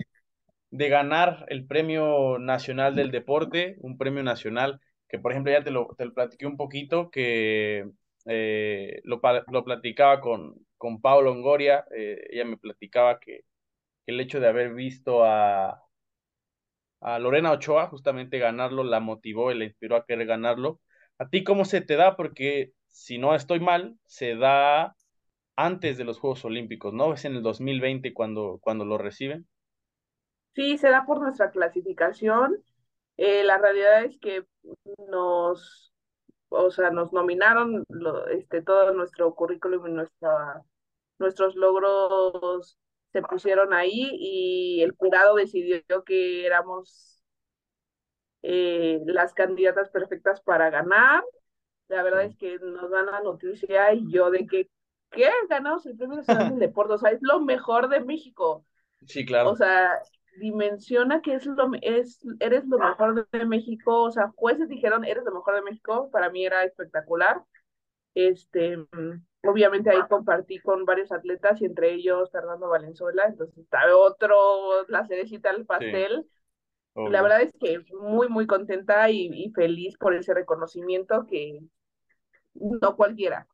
[0.70, 5.70] de ganar el Premio Nacional del Deporte, un premio nacional que, por ejemplo, ya te
[5.70, 7.88] lo, te lo platiqué un poquito, que
[8.26, 9.20] lo,
[9.50, 13.44] lo, platicaba con, con Pablo Longoria, ella me platicaba que
[14.06, 15.82] el hecho de haber visto a,
[17.00, 20.80] a Lorena Ochoa justamente ganarlo, la motivó y la inspiró a querer ganarlo.
[21.18, 22.16] ¿A ti cómo se te da?
[22.16, 24.96] Porque si no estoy mal, se da
[25.56, 27.12] antes de los Juegos Olímpicos, ¿no?
[27.12, 29.46] Es en el 2020 cuando, cuando lo reciben.
[30.54, 32.62] Sí, se da por nuestra clasificación.
[33.16, 34.44] Eh, la realidad es que
[35.08, 35.92] nos,
[36.48, 37.84] o sea, nos nominaron
[38.30, 40.62] este, todo nuestro currículum y nuestra,
[41.18, 42.78] nuestros logros
[43.12, 47.17] se pusieron ahí y el jurado decidió que éramos
[48.50, 51.22] eh, las candidatas perfectas para ganar.
[51.88, 54.70] La verdad es que nos dan la noticia y yo de que,
[55.10, 55.28] ¿qué?
[55.50, 58.64] Ganamos el Premio Nacional del Deporte, o sea, es lo mejor de México.
[59.06, 59.50] Sí, claro.
[59.50, 59.90] O sea,
[60.38, 65.24] dimensiona que es lo, es, eres lo mejor de México, o sea, jueces dijeron, eres
[65.24, 67.44] lo mejor de México, para mí era espectacular.
[68.14, 68.78] Este,
[69.42, 75.06] obviamente ahí compartí con varios atletas y entre ellos Fernando Valenzuela, entonces está otro, la
[75.06, 76.26] cerecita del pastel.
[77.06, 81.60] La verdad es que muy, muy contenta y, feliz por ese reconocimiento que
[82.54, 83.46] no cualquiera.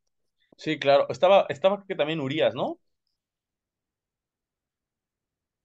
[0.56, 1.06] Sí, claro.
[1.10, 2.78] Estaba, estaba que también Urias, ¿no?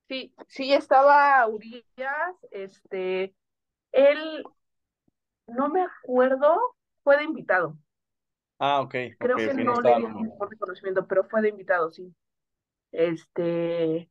[0.08, 1.84] Sí, sí estaba Urias,
[2.50, 3.34] este,
[3.92, 4.44] él,
[5.46, 6.58] no me acuerdo,
[7.02, 7.78] fue de invitado.
[8.58, 8.94] Ah, ok.
[9.18, 12.12] Creo que no, le dio mejor reconocimiento, pero fue de invitado, sí.
[12.92, 14.10] Este,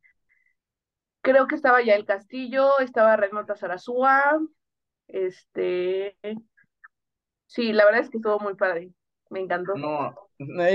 [1.21, 4.39] creo que estaba ya el Castillo, estaba Renata Zarazúa,
[5.07, 6.17] este,
[7.47, 8.91] sí, la verdad es que estuvo muy padre,
[9.29, 9.75] me encantó.
[9.75, 10.15] No,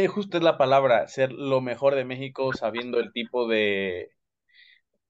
[0.09, 4.11] justo es la palabra, ser lo mejor de México sabiendo el tipo de,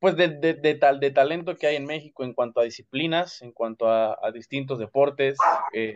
[0.04, 3.52] pues de, de, tal, de talento que hay en México en cuanto a disciplinas, en
[3.52, 5.38] cuanto a, distintos deportes,
[5.72, 5.94] eh,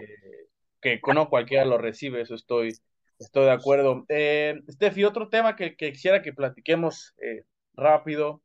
[0.80, 2.72] que no cualquiera lo recibe, eso estoy,
[3.18, 4.06] estoy de acuerdo.
[4.08, 7.44] Eh, Steffi, otro tema que, quisiera que platiquemos eh,
[7.74, 8.40] rápido.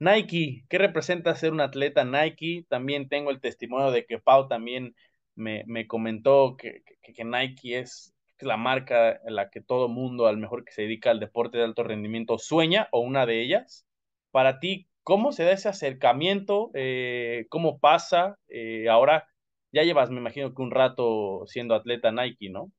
[0.00, 2.64] Nike, ¿qué representa ser un atleta Nike?
[2.68, 4.94] También tengo el testimonio de que Pau también
[5.34, 10.64] me, comentó que, que, Nike es la marca en la que todo mundo, al mejor
[10.64, 13.86] que se dedica al deporte de alto rendimiento, sueña o una de ellas.
[14.30, 16.70] Para ti, ¿cómo se da ese acercamiento?
[16.74, 18.38] Eh, ¿Cómo pasa?
[18.48, 19.26] Eh, ahora
[19.72, 22.70] ya llevas, me imagino que un rato siendo atleta Nike, ¿no?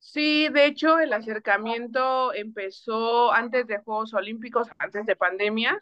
[0.00, 5.80] Sí, de hecho, el acercamiento empezó antes de Juegos Olímpicos, antes de pandemia.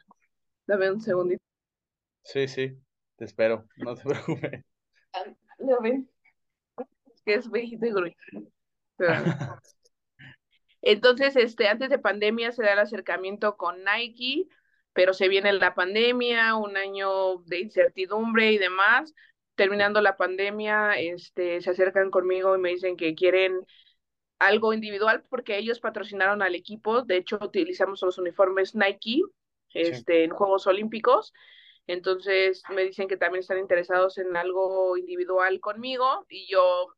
[0.67, 1.43] Dame un segundito.
[2.25, 2.79] Sí, sí,
[3.17, 4.65] te espero, no te preocupes.
[5.59, 5.83] Lo.
[5.83, 8.17] Es que es viejito y.
[10.83, 14.47] Entonces, este, antes de pandemia se da el acercamiento con Nike
[14.99, 19.15] pero se viene la pandemia, un año de incertidumbre y demás.
[19.55, 23.65] Terminando la pandemia, este, se acercan conmigo y me dicen que quieren
[24.39, 27.03] algo individual porque ellos patrocinaron al equipo.
[27.03, 29.23] De hecho, utilizamos los uniformes Nike
[29.75, 31.33] este, en Juegos Olímpicos.
[31.87, 36.95] Entonces me dicen que también están interesados en algo individual conmigo y yo,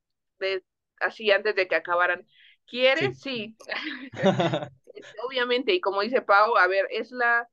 [0.98, 2.26] así antes de que acabaran,
[2.66, 3.20] ¿quieres?
[3.20, 3.56] Sí.
[5.24, 7.48] Obviamente, y como dice Pau, a ver, es la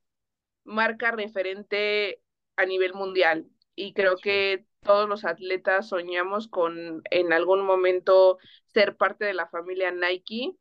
[0.64, 2.20] marca referente
[2.56, 8.96] a nivel mundial y creo que todos los atletas soñamos con en algún momento ser
[8.96, 10.52] parte de la familia Nike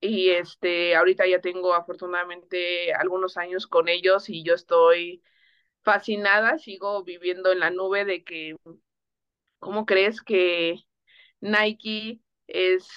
[0.00, 5.22] y este ahorita ya tengo afortunadamente algunos años con ellos y yo estoy
[5.82, 8.56] fascinada, sigo viviendo en la nube de que
[9.58, 10.76] ¿cómo crees que
[11.40, 12.88] Nike es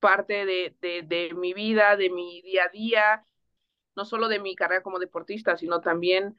[0.00, 3.26] parte de, de, de mi vida, de mi día a día,
[3.96, 6.36] no solo de mi carrera como deportista, sino también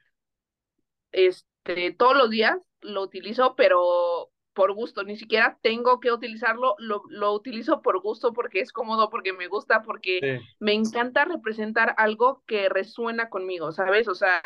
[1.12, 7.04] este, todos los días lo utilizo, pero por gusto, ni siquiera tengo que utilizarlo, lo,
[7.10, 12.42] lo utilizo por gusto porque es cómodo, porque me gusta, porque me encanta representar algo
[12.44, 14.08] que resuena conmigo, ¿sabes?
[14.08, 14.42] O sea,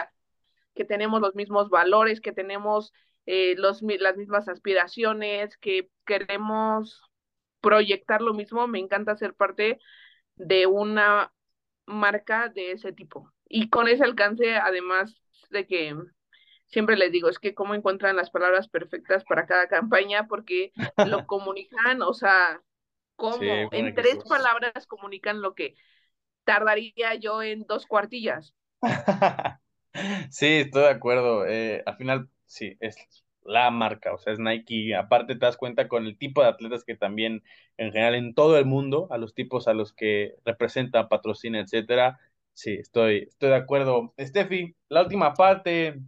[0.75, 2.93] que tenemos los mismos valores, que tenemos
[3.25, 7.01] eh, los, las mismas aspiraciones, que queremos
[7.63, 9.79] proyectar lo mismo, me encanta ser parte
[10.37, 11.33] de una
[11.87, 13.33] marca de ese tipo.
[13.49, 15.97] Y con ese alcance, además de que
[16.73, 20.73] siempre les digo, es que cómo encuentran las palabras perfectas para cada campaña, porque
[21.03, 22.62] lo comunican, o sea,
[23.16, 25.77] cómo Sí, en tres palabras comunican lo que
[26.44, 28.55] tardaría yo en dos cuartillas.
[30.31, 31.47] Sí, estoy de acuerdo.
[31.47, 32.97] Eh, al final, sí, es
[33.44, 34.94] la marca, o sea, es Nike.
[34.97, 37.43] Aparte, te das cuenta con el tipo de atletas que también,
[37.77, 42.19] en general, en todo el mundo, a los tipos a los que representa, patrocina, etcétera.
[42.55, 44.15] Sí, estoy, estoy de acuerdo.
[44.19, 46.01] Steffi, la última parte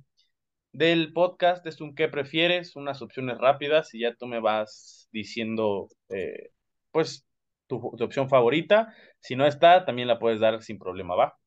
[0.74, 5.88] del podcast es un qué prefieres, unas opciones rápidas y ya tú me vas diciendo,
[6.10, 6.50] eh,
[6.92, 7.26] pues,
[7.68, 8.94] tu, tu opción favorita.
[9.20, 11.38] Si no está, también la puedes dar sin problema, ¿va?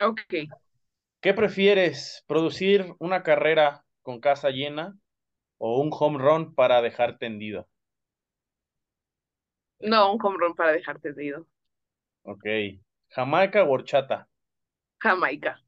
[0.00, 0.34] Ok,
[1.22, 2.22] ¿Qué prefieres?
[2.26, 4.98] ¿Producir una carrera con casa llena
[5.58, 7.68] o un home run para dejar tendido?
[9.80, 11.46] no, un home run para dejarte de ido.
[12.24, 12.44] Ok.
[13.14, 14.28] Jamaica o horchata.
[15.02, 15.60] Jamaica,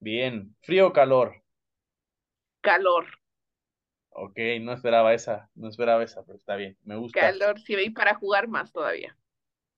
[0.00, 0.56] Bien.
[0.62, 1.42] ¿Frío o calor?
[2.66, 3.06] Calor,
[4.10, 7.38] Ok, no esperaba esa, no esperaba esa, pero está bien, me gusta.
[7.38, 9.16] calor, sí, y para jugar más todavía.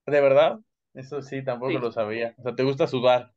[0.05, 0.59] ¿De verdad?
[0.93, 1.79] Eso sí, tampoco Sí.
[1.79, 2.35] lo sabía.
[2.39, 3.33] O sea, ¿te gusta sudar?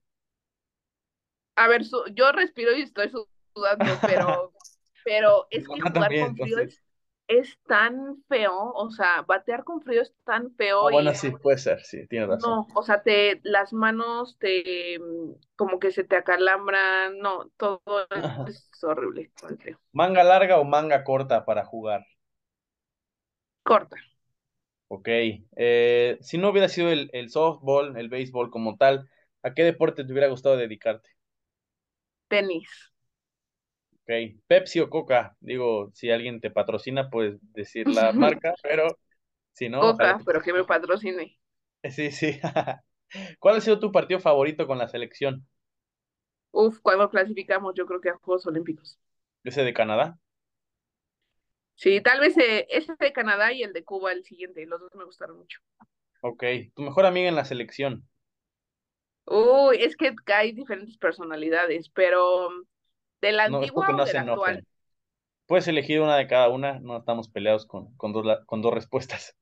[1.57, 3.11] A ver, su- yo respiro y estoy
[3.55, 4.55] sudando, pero,
[5.03, 6.61] pero es que jugar también, con frío entonces.
[6.61, 6.83] es,
[7.29, 11.31] es tan feo, o sea, batear con frío es tan feo Ah, y bueno, sí,
[11.31, 12.61] puede ser, sí, tienes razón.
[12.61, 17.83] no, o sea, te, las manos te, mm, como que se te acalambran, no, todo
[18.11, 18.47] Ajá.
[18.47, 19.81] es horrible, con el frío.
[20.01, 22.03] ¿Manga larga o manga corta para jugar?
[23.69, 23.97] Corta,
[24.89, 25.09] Ok.
[25.57, 29.09] Eh, si no hubiera sido el, el softball, el béisbol como tal,
[29.43, 31.09] ¿a qué deporte te hubiera gustado dedicarte?
[32.29, 32.92] tenis,
[34.05, 34.41] Ok.
[34.49, 35.37] ¿Pepsi o Coca?
[35.41, 38.99] Digo, si alguien te patrocina, puedes decir la marca, pero
[39.53, 41.39] si no, ojalá Coca, pero que me patrocine.
[41.91, 42.41] Sí, sí.
[43.41, 45.47] ¿Cuál ha sido tu partido favorito con la selección?
[46.51, 48.99] Uf, cuando clasificamos, yo creo que a Juegos Olímpicos.
[49.45, 50.19] ¿Ese de Canadá?
[51.75, 54.95] Sí, tal vez eh, ese de Canadá y el de Cuba, el siguiente, los dos
[54.95, 55.61] me gustaron mucho.
[56.21, 56.43] Ok.
[56.75, 58.09] ¿Tu mejor amiga en la selección?
[59.27, 62.51] Uy, es que hay diferentes personalidades, pero
[63.23, 64.67] ¿de la No, antigua o de la actual?
[65.47, 69.37] Puedes elegir una de cada una, no estamos peleados con, con dos, con dos respuestas.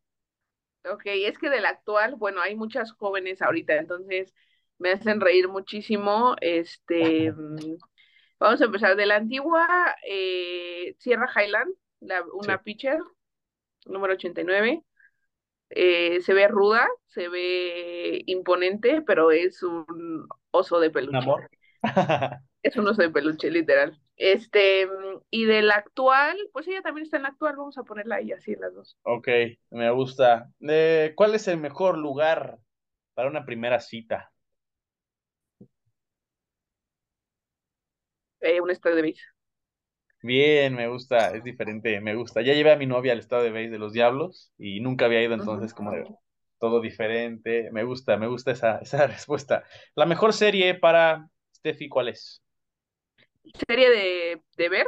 [0.84, 4.34] Ok, es que de la actual, bueno, hay muchas jóvenes ahorita, entonces
[4.78, 6.36] me hacen reír muchísimo.
[6.40, 7.32] Este,
[8.38, 9.68] vamos a empezar de la antigua,
[10.06, 12.62] eh, Sierra Highland, la, una Sí.
[12.62, 12.98] pitcher,
[13.86, 14.84] número 89.
[15.70, 21.18] Eh, se ve ruda, se ve imponente, pero es un oso de ¿Un peluche.
[21.18, 21.50] amor?
[22.62, 23.98] Es un oso de peluche, literal.
[24.16, 24.86] Este,
[25.30, 28.32] y de la actual, pues ella también está en la actual, vamos a ponerla ahí
[28.32, 28.98] así las dos.
[29.02, 29.28] Ok,
[29.70, 30.52] me gusta.
[30.60, 32.58] Eh, ¿cuál es el mejor lugar
[33.14, 34.30] para una primera cita?
[38.40, 39.20] Eh, un estadio de base.
[40.22, 42.42] Bien, me gusta, es diferente, me gusta.
[42.42, 45.22] Ya llevé a mi novia al estado de base de los Diablos y nunca había
[45.22, 46.04] ido, entonces como de
[46.58, 47.70] todo diferente.
[47.72, 49.64] Me gusta, me gusta esa, esa respuesta.
[49.94, 52.42] La mejor serie para Steffi, ¿cuál es?
[53.66, 54.86] Serie de, de ver,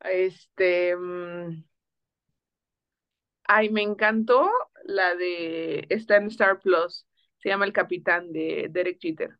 [0.00, 1.62] este, mm,
[3.44, 4.50] ay, me encantó
[4.84, 7.06] la de, está en Star Plus,
[7.38, 9.38] se llama El Capitán de Derek Jeter.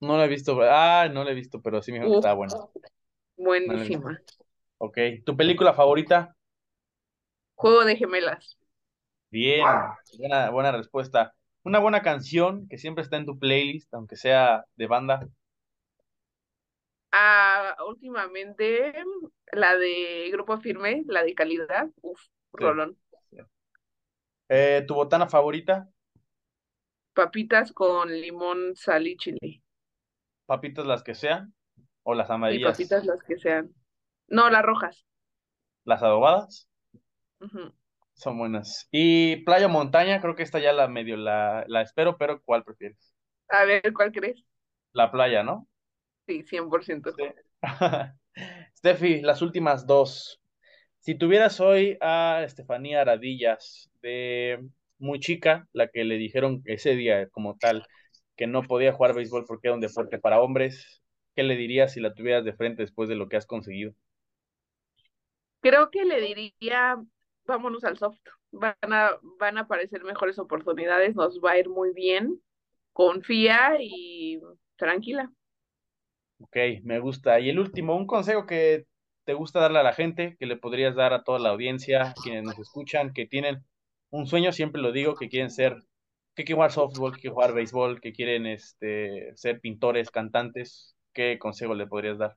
[0.00, 2.32] No la he visto, ah, no la he visto, pero sí me dijeron que está
[2.34, 2.54] buena.
[2.54, 2.70] No
[3.36, 4.20] buenísima.
[4.78, 6.34] Ok, ¿tu película favorita?
[7.54, 8.56] Juego de gemelas.
[9.30, 9.64] Bien,
[10.18, 11.34] buena, buena respuesta.
[11.62, 15.28] Una buena canción que siempre está en tu playlist, aunque sea de banda.
[17.12, 18.92] Ah, últimamente,
[19.52, 22.20] la de Grupo Firme, la de calidad, uf,
[22.58, 22.64] Sí.
[22.64, 22.96] rolón.
[24.48, 25.88] Eh, ¿tu botana favorita?
[27.14, 29.62] Papitas con limón, sal y chile.
[30.44, 31.54] Papitas las que sean,
[32.02, 33.74] o las Y amarillas, papitas las que sean.
[34.28, 35.06] No, las rojas.
[35.84, 36.68] las adobadas,
[38.14, 38.88] son buenas.
[38.92, 42.64] Y playa o montaña, creo que esta ya la medio la, la espero, pero ¿cuál
[42.64, 43.14] prefieres?
[43.48, 44.44] A ver, ¿cuál crees?
[44.92, 45.66] La playa, ¿no?
[46.30, 47.10] Sí, 100%.
[47.10, 47.24] Sí.
[48.76, 50.40] Steffi, las últimas dos.
[51.00, 54.64] Si tuvieras hoy a Estefanía Aradillas, de
[54.98, 57.84] muy chica, la que le dijeron ese día como tal
[58.36, 61.02] que no podía jugar béisbol porque era un deporte para hombres,
[61.34, 63.92] ¿qué le dirías si la tuvieras de frente después de lo que has conseguido?
[65.62, 66.96] Creo que le diría,
[67.44, 68.20] vámonos al soft.
[68.52, 72.40] Van a, van a aparecer mejores oportunidades, nos va a ir muy bien.
[72.92, 74.40] Confía y
[74.76, 75.32] tranquila.
[76.40, 77.38] Ok, me gusta.
[77.40, 78.86] Y el último, un consejo que
[79.24, 82.44] te gusta darle a la gente, que le podrías dar a toda la audiencia, quienes
[82.44, 83.64] nos escuchan, que tienen
[84.10, 85.76] un sueño, siempre lo digo, que quieren ser,
[86.34, 90.96] que quieren jugar softball, que quieren jugar béisbol, que quieren este, ser pintores, cantantes.
[91.12, 92.36] ¿qué consejo le podrías dar?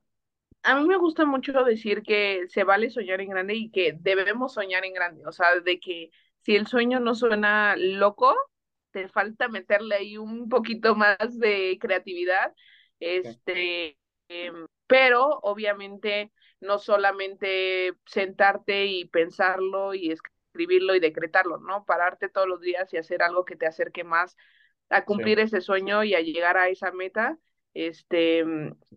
[0.63, 4.53] A mí me gusta mucho decir que se vale soñar en grande y que debemos
[4.53, 6.09] soñar en grande, o sea, de que
[6.41, 8.33] si el sueño no suena loco,
[8.91, 12.53] te falta meterle ahí un poquito más de creatividad,
[13.03, 13.97] este,
[14.27, 21.85] em, pero obviamente no solamente sentarte y pensarlo y escribirlo y decretarlo, ¿no?
[21.85, 24.37] Pararte todos los días y hacer algo que te acerque más
[24.89, 27.37] a cumplir ese sueño y a llegar a esa meta.
[27.73, 28.45] Este,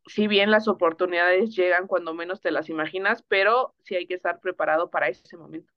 [0.06, 4.40] si bien las oportunidades llegan cuando menos te las imaginas, pero sí hay que estar
[4.40, 5.72] preparado para ese momento.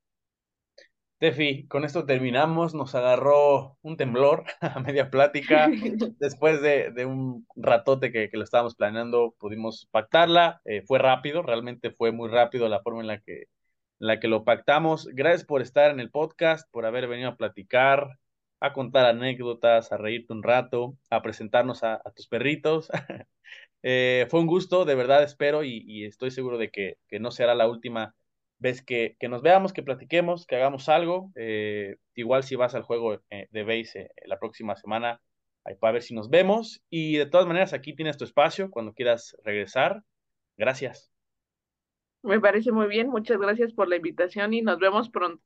[1.19, 2.73] Tefi, con esto terminamos.
[2.73, 5.69] Nos agarró un temblor a media plática.
[6.19, 10.61] Después de, de un ratote que, que, lo estábamos planeando, pudimos pactarla.
[10.63, 13.47] Eh, fue rápido, realmente fue muy rápido la forma en la, que, en
[13.99, 15.07] la que lo pactamos.
[15.07, 18.17] Gracias por estar en el podcast, por haber venido a platicar,
[18.61, 22.89] a contar anécdotas, a reírte un rato, a presentarnos a, a tus perritos.
[23.83, 27.31] eh, fue un gusto, de verdad espero y, y estoy seguro de que, que, no
[27.31, 28.15] será la última
[28.59, 31.31] vez que, que, nos veamos, que platiquemos, que hagamos algo.
[31.35, 35.21] Eh, igual si vas al juego eh, de base eh, la próxima semana,
[35.63, 36.83] ahí para ver si nos vemos.
[36.89, 40.03] Y de todas maneras, aquí tienes tu espacio cuando quieras regresar.
[40.57, 41.11] Gracias.
[42.21, 45.41] Me parece muy bien, muchas gracias por la invitación y nos vemos pronto.